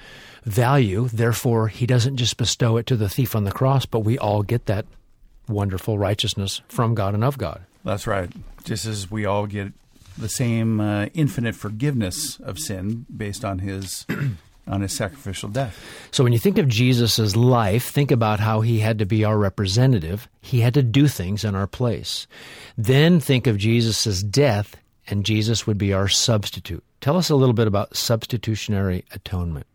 value. 0.45 1.09
Therefore, 1.11 1.67
he 1.67 1.85
doesn't 1.85 2.17
just 2.17 2.37
bestow 2.37 2.77
it 2.77 2.85
to 2.87 2.95
the 2.95 3.09
thief 3.09 3.35
on 3.35 3.43
the 3.43 3.51
cross, 3.51 3.85
but 3.85 3.99
we 3.99 4.17
all 4.17 4.43
get 4.43 4.67
that 4.67 4.85
wonderful 5.47 5.97
righteousness 5.97 6.61
from 6.67 6.95
God 6.95 7.13
and 7.13 7.23
of 7.23 7.37
God. 7.37 7.61
That's 7.83 8.07
right. 8.07 8.31
Just 8.63 8.85
as 8.85 9.11
we 9.11 9.25
all 9.25 9.45
get 9.45 9.73
the 10.17 10.29
same 10.29 10.79
uh, 10.79 11.07
infinite 11.13 11.55
forgiveness 11.55 12.39
of 12.39 12.57
sin 12.57 13.05
based 13.15 13.43
on 13.43 13.59
his 13.59 14.05
on 14.67 14.81
his 14.81 14.93
sacrificial 14.93 15.47
death. 15.49 15.79
So 16.09 16.23
when 16.23 16.33
you 16.33 16.39
think 16.39 16.57
of 16.57 16.67
Jesus' 16.67 17.35
life, 17.35 17.85
think 17.85 18.09
about 18.09 18.39
how 18.39 18.61
he 18.61 18.79
had 18.79 18.97
to 18.97 19.05
be 19.05 19.23
our 19.23 19.37
representative. 19.37 20.27
He 20.41 20.61
had 20.61 20.73
to 20.73 20.81
do 20.81 21.07
things 21.07 21.43
in 21.43 21.53
our 21.53 21.67
place. 21.67 22.25
Then 22.75 23.19
think 23.19 23.45
of 23.45 23.57
Jesus' 23.59 24.23
death, 24.23 24.75
and 25.07 25.23
Jesus 25.23 25.67
would 25.67 25.77
be 25.77 25.93
our 25.93 26.07
substitute. 26.07 26.83
Tell 26.99 27.15
us 27.15 27.29
a 27.29 27.35
little 27.35 27.53
bit 27.53 27.67
about 27.67 27.95
substitutionary 27.95 29.05
atonement. 29.11 29.67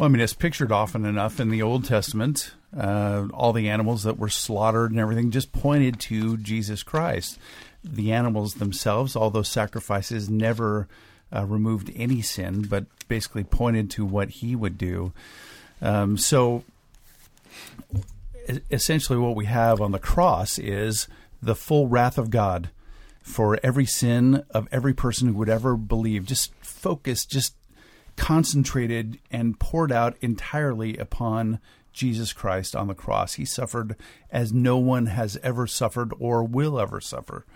Well, 0.00 0.08
I 0.08 0.12
mean, 0.12 0.22
it's 0.22 0.32
pictured 0.32 0.72
often 0.72 1.04
enough 1.04 1.40
in 1.40 1.50
the 1.50 1.60
Old 1.60 1.84
Testament. 1.84 2.54
Uh, 2.74 3.26
all 3.34 3.52
the 3.52 3.68
animals 3.68 4.04
that 4.04 4.16
were 4.16 4.30
slaughtered 4.30 4.92
and 4.92 4.98
everything 4.98 5.30
just 5.30 5.52
pointed 5.52 6.00
to 6.00 6.38
Jesus 6.38 6.82
Christ. 6.82 7.38
The 7.84 8.10
animals 8.10 8.54
themselves, 8.54 9.14
all 9.14 9.28
those 9.28 9.50
sacrifices, 9.50 10.30
never 10.30 10.88
uh, 11.30 11.44
removed 11.44 11.92
any 11.94 12.22
sin, 12.22 12.62
but 12.62 12.86
basically 13.08 13.44
pointed 13.44 13.90
to 13.90 14.06
what 14.06 14.30
he 14.30 14.56
would 14.56 14.78
do. 14.78 15.12
Um, 15.82 16.16
so 16.16 16.64
essentially, 18.70 19.18
what 19.18 19.36
we 19.36 19.44
have 19.44 19.82
on 19.82 19.92
the 19.92 19.98
cross 19.98 20.58
is 20.58 21.08
the 21.42 21.54
full 21.54 21.88
wrath 21.88 22.16
of 22.16 22.30
God 22.30 22.70
for 23.20 23.60
every 23.62 23.84
sin 23.84 24.44
of 24.48 24.66
every 24.72 24.94
person 24.94 25.28
who 25.28 25.34
would 25.34 25.50
ever 25.50 25.76
believe, 25.76 26.24
just 26.24 26.54
focus, 26.62 27.26
just 27.26 27.54
concentrated 28.20 29.18
and 29.30 29.58
poured 29.58 29.90
out 29.90 30.14
entirely 30.20 30.98
upon 30.98 31.58
Jesus 31.90 32.34
Christ 32.34 32.76
on 32.76 32.86
the 32.86 32.94
cross. 32.94 33.34
He 33.34 33.46
suffered 33.46 33.96
as 34.30 34.52
no 34.52 34.76
one 34.76 35.06
has 35.06 35.38
ever 35.42 35.66
suffered 35.66 36.12
or 36.18 36.44
will 36.44 36.78
ever 36.78 37.00
suffer. 37.00 37.46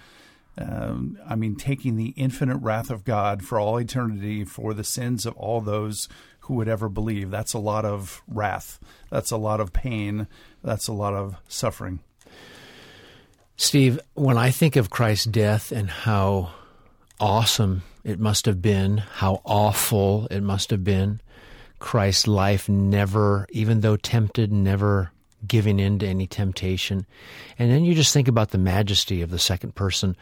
Um, 0.57 1.19
I 1.29 1.35
mean, 1.35 1.57
taking 1.57 1.97
the 1.97 2.15
infinite 2.17 2.57
wrath 2.57 2.89
of 2.89 3.05
God 3.05 3.45
for 3.45 3.61
all 3.61 3.77
eternity 3.77 4.43
for 4.43 4.73
the 4.73 4.85
sins 4.85 5.27
of 5.27 5.37
all 5.37 5.61
those 5.61 6.09
who 6.41 6.55
would 6.55 6.69
ever 6.69 6.89
believe. 6.89 7.31
That's 7.31 7.53
a 7.53 7.59
lot 7.59 7.85
of 7.85 8.23
wrath. 8.27 8.81
That's 9.11 9.31
a 9.31 9.37
lot 9.37 9.61
of 9.61 9.75
pain. 9.75 10.29
That's 10.63 10.89
a 10.89 10.95
lot 10.95 11.13
of 11.13 11.37
suffering. 11.47 12.01
Steve, 13.59 14.01
when 14.15 14.39
I 14.39 14.51
think 14.51 14.77
of 14.77 14.89
Christ's 14.89 15.27
death 15.27 15.73
and 15.73 15.91
how 15.91 16.53
awesome 17.21 17.83
it 18.05 18.21
must 18.21 18.47
have 18.47 18.61
been, 18.63 18.99
how 18.99 19.41
awful 19.45 20.27
it 20.31 20.43
must 20.43 20.71
have 20.71 20.85
been, 20.85 21.21
Christ's 21.79 22.27
life 22.27 22.69
never, 22.69 23.47
even 23.51 23.81
though 23.81 23.97
tempted, 23.97 24.53
never 24.53 25.11
giving 25.47 25.79
in 25.79 25.99
to 25.99 26.07
any 26.07 26.27
temptation. 26.27 27.07
And 27.59 27.71
then 27.71 27.85
you 27.85 27.95
just 27.95 28.13
think 28.13 28.29
about 28.29 28.51
the 28.51 28.59
majesty 28.59 29.23
of 29.23 29.31
the 29.31 29.39
second 29.39 29.75
person 29.75 30.17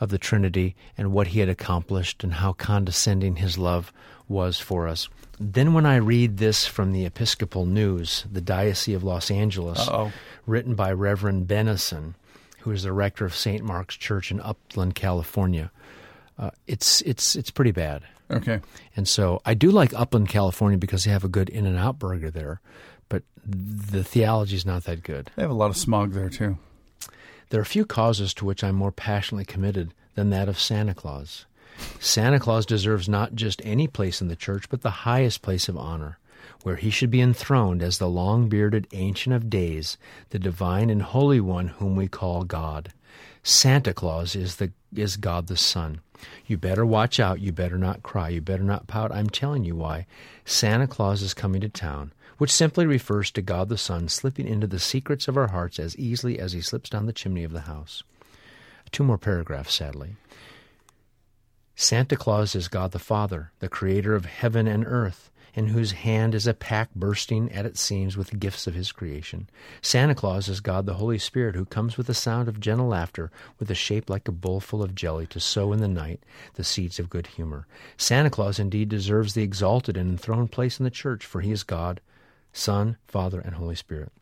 of 0.00 0.10
the 0.10 0.18
Trinity 0.18 0.76
and 0.98 1.12
what 1.12 1.28
he 1.28 1.40
had 1.40 1.48
accomplished 1.48 2.22
and 2.22 2.34
how 2.34 2.52
condescending 2.52 3.36
his 3.36 3.56
love 3.56 3.92
was 4.28 4.58
for 4.58 4.86
us. 4.86 5.08
Then, 5.38 5.74
when 5.74 5.84
I 5.86 5.96
read 5.96 6.38
this 6.38 6.66
from 6.66 6.92
the 6.92 7.04
Episcopal 7.04 7.66
News, 7.66 8.24
the 8.30 8.40
Diocese 8.40 8.96
of 8.96 9.04
Los 9.04 9.30
Angeles, 9.30 9.86
Uh-oh. 9.86 10.12
written 10.46 10.74
by 10.74 10.92
Reverend 10.92 11.46
Bennison, 11.46 12.14
who 12.60 12.70
is 12.70 12.82
the 12.82 12.92
rector 12.92 13.26
of 13.26 13.36
St. 13.36 13.62
Mark's 13.62 13.96
Church 13.96 14.30
in 14.30 14.40
Upland, 14.40 14.94
California, 14.94 15.70
uh, 16.38 16.50
it's 16.66 17.00
it's 17.02 17.36
it's 17.36 17.50
pretty 17.50 17.72
bad. 17.72 18.02
Okay. 18.30 18.60
And 18.96 19.06
so 19.06 19.40
I 19.44 19.54
do 19.54 19.70
like 19.70 19.94
Upland, 19.94 20.28
California, 20.28 20.78
because 20.78 21.04
they 21.04 21.10
have 21.10 21.24
a 21.24 21.28
good 21.28 21.48
In 21.48 21.64
and 21.66 21.78
Out 21.78 21.98
burger 21.98 22.30
there, 22.30 22.60
but 23.08 23.22
the 23.44 24.02
theology 24.02 24.56
is 24.56 24.66
not 24.66 24.84
that 24.84 25.02
good. 25.02 25.30
They 25.36 25.42
have 25.42 25.50
a 25.50 25.54
lot 25.54 25.70
of 25.70 25.76
smog 25.76 26.12
there, 26.12 26.28
too. 26.28 26.58
There 27.50 27.60
are 27.60 27.64
few 27.64 27.84
causes 27.84 28.34
to 28.34 28.44
which 28.44 28.64
I'm 28.64 28.74
more 28.74 28.90
passionately 28.90 29.44
committed 29.44 29.94
than 30.16 30.30
that 30.30 30.48
of 30.48 30.58
Santa 30.58 30.94
Claus. 30.94 31.46
Santa 32.00 32.40
Claus 32.40 32.66
deserves 32.66 33.08
not 33.08 33.34
just 33.34 33.62
any 33.64 33.86
place 33.86 34.20
in 34.20 34.28
the 34.28 34.34
church, 34.34 34.68
but 34.68 34.82
the 34.82 34.90
highest 34.90 35.42
place 35.42 35.68
of 35.68 35.76
honor, 35.76 36.18
where 36.64 36.76
he 36.76 36.90
should 36.90 37.10
be 37.10 37.20
enthroned 37.20 37.82
as 37.82 37.98
the 37.98 38.08
long 38.08 38.48
bearded 38.48 38.88
Ancient 38.92 39.34
of 39.36 39.48
Days, 39.48 39.98
the 40.30 40.38
divine 40.38 40.90
and 40.90 41.02
holy 41.02 41.40
one 41.40 41.68
whom 41.68 41.94
we 41.94 42.08
call 42.08 42.42
God. 42.42 42.92
Santa 43.44 43.94
Claus 43.94 44.34
is 44.34 44.56
the 44.56 44.72
is 44.98 45.16
God 45.16 45.46
the 45.46 45.56
Son. 45.56 46.00
You 46.46 46.56
better 46.56 46.86
watch 46.86 47.20
out, 47.20 47.40
you 47.40 47.52
better 47.52 47.78
not 47.78 48.02
cry, 48.02 48.30
you 48.30 48.40
better 48.40 48.62
not 48.62 48.86
pout. 48.86 49.12
I'm 49.12 49.28
telling 49.28 49.64
you 49.64 49.76
why. 49.76 50.06
Santa 50.44 50.86
Claus 50.86 51.22
is 51.22 51.34
coming 51.34 51.60
to 51.60 51.68
town, 51.68 52.12
which 52.38 52.52
simply 52.52 52.86
refers 52.86 53.30
to 53.32 53.42
God 53.42 53.68
the 53.68 53.78
Son 53.78 54.08
slipping 54.08 54.46
into 54.46 54.66
the 54.66 54.78
secrets 54.78 55.28
of 55.28 55.36
our 55.36 55.48
hearts 55.48 55.78
as 55.78 55.96
easily 55.96 56.38
as 56.38 56.52
he 56.52 56.60
slips 56.60 56.90
down 56.90 57.06
the 57.06 57.12
chimney 57.12 57.44
of 57.44 57.52
the 57.52 57.62
house. 57.62 58.02
Two 58.90 59.04
more 59.04 59.18
paragraphs, 59.18 59.74
sadly. 59.74 60.16
Santa 61.74 62.16
Claus 62.16 62.54
is 62.54 62.68
God 62.68 62.92
the 62.92 62.98
Father, 62.98 63.52
the 63.58 63.68
creator 63.68 64.14
of 64.14 64.24
heaven 64.24 64.66
and 64.66 64.84
earth, 64.86 65.30
in 65.56 65.68
whose 65.68 65.92
hand 65.92 66.34
is 66.34 66.46
a 66.46 66.54
pack 66.54 66.94
bursting 66.94 67.50
at 67.50 67.64
its 67.64 67.80
seams 67.80 68.16
with 68.16 68.38
gifts 68.38 68.66
of 68.66 68.74
his 68.74 68.92
creation. 68.92 69.48
Santa 69.80 70.14
Claus 70.14 70.48
is 70.48 70.60
God 70.60 70.84
the 70.84 70.94
Holy 70.94 71.18
Spirit, 71.18 71.56
who 71.56 71.64
comes 71.64 71.96
with 71.96 72.08
a 72.10 72.14
sound 72.14 72.46
of 72.46 72.60
gentle 72.60 72.88
laughter, 72.88 73.30
with 73.58 73.70
a 73.70 73.74
shape 73.74 74.10
like 74.10 74.28
a 74.28 74.32
bowl 74.32 74.60
full 74.60 74.82
of 74.82 74.94
jelly, 74.94 75.26
to 75.28 75.40
sow 75.40 75.72
in 75.72 75.80
the 75.80 75.88
night 75.88 76.22
the 76.54 76.62
seeds 76.62 76.98
of 76.98 77.10
good 77.10 77.26
humor. 77.26 77.66
Santa 77.96 78.28
Claus 78.28 78.58
indeed 78.58 78.90
deserves 78.90 79.32
the 79.32 79.42
exalted 79.42 79.96
and 79.96 80.10
enthroned 80.10 80.52
place 80.52 80.78
in 80.78 80.84
the 80.84 80.90
church, 80.90 81.24
for 81.24 81.40
he 81.40 81.50
is 81.50 81.62
God, 81.62 82.00
Son, 82.52 82.98
Father, 83.08 83.40
and 83.40 83.54
Holy 83.54 83.74
Spirit. 83.74 84.12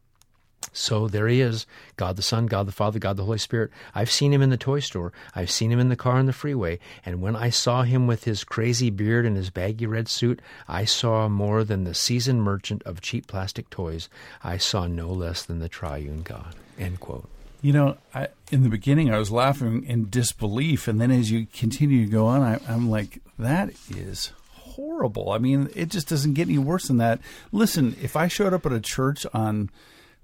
So 0.72 1.09
there 1.09 1.29
he 1.29 1.40
is, 1.40 1.66
God 1.96 2.16
the 2.16 2.22
Son, 2.22 2.46
God 2.46 2.66
the 2.66 2.72
Father, 2.72 2.98
God 2.98 3.16
the 3.16 3.24
Holy 3.24 3.38
Spirit. 3.38 3.70
I've 3.94 4.11
seen 4.11 4.33
him 4.33 4.42
in 4.42 4.50
the 4.50 4.57
toy 4.57 4.81
store. 4.81 5.12
I've 5.35 5.50
seen 5.50 5.70
him 5.70 5.81
in 5.81 5.88
the 5.88 5.96
car 5.96 6.16
on 6.16 6.27
the 6.27 6.33
freeway. 6.33 6.79
And 7.05 7.20
when 7.20 7.37
I 7.37 7.50
saw 7.50 7.83
him 7.83 8.07
with 8.07 8.24
his 8.24 8.44
crazy 8.44 8.90
beard 8.90 9.27
and 9.27 9.37
his 9.37 9.50
baggy 9.50 9.87
red 9.87 10.09
suit, 10.09 10.40
I 10.68 10.85
saw 10.85 11.29
more 11.29 11.64
than 11.64 11.85
the 11.85 11.94
seasoned 11.94 12.42
merchant 12.42 12.83
of 12.85 13.00
cheap 13.00 13.27
plastic 13.27 13.70
toys. 13.70 14.09
I 14.42 14.59
saw 14.59 14.87
no 14.87 15.12
less 15.12 15.44
than 15.44 15.59
the 15.59 15.68
triune 15.68 16.22
God. 16.22 16.55
End 16.79 17.00
quote. 17.00 17.29
You 17.61 17.72
know, 17.72 17.96
I, 18.14 18.29
in 18.53 18.62
the 18.62 18.68
beginning, 18.68 19.11
I 19.11 19.18
was 19.18 19.31
laughing 19.31 19.85
in 19.85 20.11
disbelief, 20.11 20.87
and 20.87 21.00
then 21.00 21.11
as 21.11 21.31
you 21.31 21.46
continue 21.46 22.05
to 22.05 22.11
go 22.11 22.27
on, 22.27 22.42
I, 22.42 22.61
I'm 22.68 22.90
like, 22.90 23.22
that 23.38 23.70
is 23.88 24.33
horrible. 24.50 25.31
I 25.31 25.38
mean, 25.38 25.70
it 25.74 25.88
just 25.88 26.09
doesn't 26.09 26.35
get 26.35 26.48
any 26.48 26.59
worse 26.59 26.88
than 26.88 26.98
that. 26.98 27.20
Listen, 27.53 27.96
if 28.03 28.16
I 28.16 28.29
showed 28.29 28.53
up 28.53 28.66
at 28.66 28.72
a 28.72 28.81
church 28.81 29.24
on, 29.33 29.70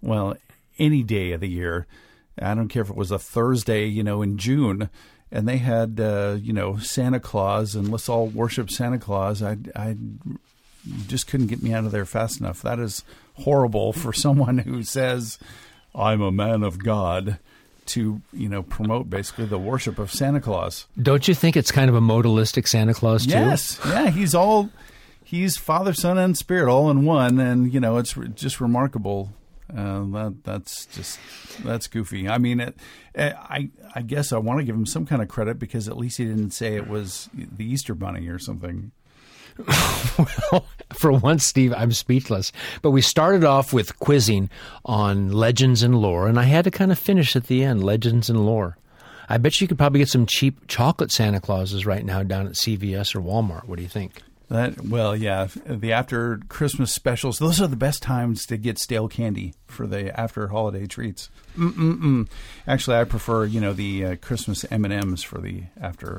well, 0.02 0.36
any 0.78 1.02
day 1.02 1.32
of 1.32 1.40
the 1.40 1.48
year, 1.48 1.86
I 2.40 2.54
don't 2.54 2.68
care 2.68 2.82
if 2.82 2.90
it 2.90 2.96
was 2.96 3.10
a 3.10 3.18
Thursday, 3.18 3.86
you 3.86 4.02
know, 4.02 4.22
in 4.22 4.38
June, 4.38 4.88
and 5.30 5.46
they 5.46 5.58
had, 5.58 6.00
uh, 6.00 6.36
you 6.40 6.52
know, 6.52 6.78
Santa 6.78 7.20
Claus, 7.20 7.74
and 7.74 7.90
let's 7.90 8.08
all 8.08 8.26
worship 8.26 8.70
Santa 8.70 8.98
Claus, 8.98 9.42
I, 9.42 9.58
I 9.76 9.96
just 11.06 11.26
couldn't 11.26 11.48
get 11.48 11.62
me 11.62 11.72
out 11.72 11.84
of 11.84 11.92
there 11.92 12.06
fast 12.06 12.40
enough. 12.40 12.62
That 12.62 12.78
is 12.78 13.04
horrible 13.34 13.92
for 13.94 14.12
someone 14.12 14.58
who 14.58 14.82
says, 14.82 15.38
I'm 15.94 16.22
a 16.22 16.32
man 16.32 16.62
of 16.62 16.82
God 16.82 17.38
to 17.86 18.20
you 18.32 18.48
know 18.48 18.62
promote 18.62 19.10
basically 19.10 19.46
the 19.46 19.58
worship 19.58 19.98
of 19.98 20.12
Santa 20.12 20.40
Claus. 20.40 20.86
Don't 21.00 21.26
you 21.26 21.34
think 21.34 21.56
it's 21.56 21.72
kind 21.72 21.90
of 21.90 21.96
a 21.96 22.00
modalistic 22.00 22.68
Santa 22.68 22.94
Claus 22.94 23.24
too? 23.24 23.32
Yes, 23.32 23.80
yeah, 23.84 24.10
he's 24.10 24.34
all 24.34 24.70
he's 25.24 25.56
Father, 25.56 25.92
Son, 25.92 26.16
and 26.16 26.36
Spirit 26.38 26.70
all 26.70 26.90
in 26.90 27.04
one, 27.04 27.40
and 27.40 27.72
you 27.72 27.80
know 27.80 27.96
it's 27.96 28.16
re- 28.16 28.28
just 28.28 28.60
remarkable. 28.60 29.32
Uh, 29.76 30.04
that 30.12 30.36
that's 30.44 30.86
just 30.86 31.18
that's 31.62 31.86
goofy. 31.86 32.28
I 32.28 32.38
mean, 32.38 32.60
it, 32.60 32.76
I 33.14 33.70
I 33.94 34.02
guess 34.02 34.32
I 34.32 34.38
want 34.38 34.58
to 34.60 34.64
give 34.64 34.74
him 34.74 34.86
some 34.86 35.06
kind 35.06 35.22
of 35.22 35.28
credit 35.28 35.58
because 35.58 35.88
at 35.88 35.96
least 35.96 36.18
he 36.18 36.24
didn't 36.24 36.50
say 36.50 36.76
it 36.76 36.88
was 36.88 37.28
the 37.34 37.64
Easter 37.64 37.94
Bunny 37.94 38.28
or 38.28 38.38
something. 38.38 38.92
well, 40.52 40.66
for 40.92 41.12
once, 41.12 41.44
Steve, 41.44 41.74
I'm 41.76 41.92
speechless. 41.92 42.52
But 42.82 42.92
we 42.92 43.02
started 43.02 43.44
off 43.44 43.72
with 43.72 43.98
quizzing 43.98 44.48
on 44.84 45.32
legends 45.32 45.82
and 45.82 45.96
lore, 46.00 46.28
and 46.28 46.38
I 46.38 46.44
had 46.44 46.64
to 46.64 46.70
kind 46.70 46.92
of 46.92 46.98
finish 46.98 47.36
at 47.36 47.46
the 47.46 47.62
end 47.64 47.84
legends 47.84 48.30
and 48.30 48.44
lore. 48.44 48.78
I 49.28 49.38
bet 49.38 49.60
you 49.60 49.68
could 49.68 49.78
probably 49.78 50.00
get 50.00 50.08
some 50.08 50.26
cheap 50.26 50.66
chocolate 50.66 51.12
Santa 51.12 51.40
Clauses 51.40 51.86
right 51.86 52.04
now 52.04 52.22
down 52.22 52.46
at 52.46 52.54
CVS 52.54 53.14
or 53.14 53.20
Walmart. 53.20 53.66
What 53.68 53.76
do 53.76 53.82
you 53.82 53.88
think? 53.88 54.22
That 54.50 54.84
well, 54.84 55.14
yeah, 55.14 55.46
the 55.64 55.92
after 55.92 56.40
Christmas 56.48 56.92
specials. 56.92 57.38
Those 57.38 57.60
are 57.60 57.68
the 57.68 57.76
best 57.76 58.02
times 58.02 58.44
to 58.46 58.56
get 58.56 58.80
stale 58.80 59.06
candy 59.06 59.54
for 59.68 59.86
the 59.86 60.18
after 60.18 60.48
holiday 60.48 60.88
treats. 60.88 61.30
Mm-mm-mm. 61.56 62.28
Actually, 62.66 62.96
I 62.96 63.04
prefer 63.04 63.44
you 63.44 63.60
know 63.60 63.72
the 63.72 64.04
uh, 64.04 64.16
Christmas 64.16 64.64
M 64.68 64.84
and 64.84 64.92
M's 64.92 65.22
for 65.22 65.40
the 65.40 65.62
after 65.80 66.18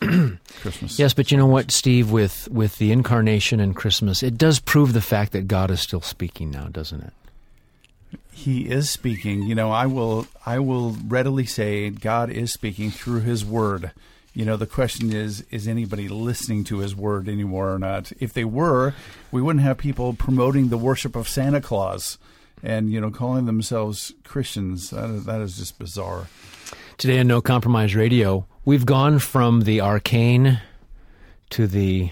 Christmas. 0.60 0.96
Yes, 0.96 1.12
but 1.12 1.32
you 1.32 1.36
know 1.36 1.46
what, 1.46 1.72
Steve? 1.72 2.12
With 2.12 2.46
with 2.52 2.78
the 2.78 2.92
incarnation 2.92 3.58
and 3.58 3.74
Christmas, 3.74 4.22
it 4.22 4.38
does 4.38 4.60
prove 4.60 4.92
the 4.92 5.00
fact 5.00 5.32
that 5.32 5.48
God 5.48 5.72
is 5.72 5.80
still 5.80 6.02
speaking 6.02 6.52
now, 6.52 6.68
doesn't 6.68 7.00
it? 7.00 7.12
He 8.30 8.70
is 8.70 8.90
speaking. 8.90 9.42
You 9.42 9.56
know, 9.56 9.72
I 9.72 9.86
will 9.86 10.28
I 10.46 10.60
will 10.60 10.96
readily 11.08 11.46
say 11.46 11.90
God 11.90 12.30
is 12.30 12.52
speaking 12.52 12.92
through 12.92 13.22
His 13.22 13.44
Word. 13.44 13.90
You 14.34 14.46
know, 14.46 14.56
the 14.56 14.66
question 14.66 15.12
is, 15.12 15.44
is 15.50 15.68
anybody 15.68 16.08
listening 16.08 16.64
to 16.64 16.78
his 16.78 16.96
word 16.96 17.28
anymore 17.28 17.72
or 17.72 17.78
not? 17.78 18.12
If 18.18 18.32
they 18.32 18.44
were, 18.44 18.94
we 19.30 19.42
wouldn't 19.42 19.64
have 19.64 19.76
people 19.76 20.14
promoting 20.14 20.68
the 20.68 20.78
worship 20.78 21.14
of 21.14 21.28
Santa 21.28 21.60
Claus 21.60 22.16
and, 22.62 22.90
you 22.90 22.98
know, 23.00 23.10
calling 23.10 23.44
themselves 23.44 24.14
Christians. 24.24 24.88
That 24.90 25.10
is, 25.10 25.24
that 25.26 25.40
is 25.42 25.58
just 25.58 25.78
bizarre. 25.78 26.28
Today 26.96 27.18
on 27.18 27.26
No 27.26 27.42
Compromise 27.42 27.94
Radio, 27.94 28.46
we've 28.64 28.86
gone 28.86 29.18
from 29.18 29.62
the 29.62 29.82
arcane 29.82 30.60
to 31.50 31.66
the 31.66 32.10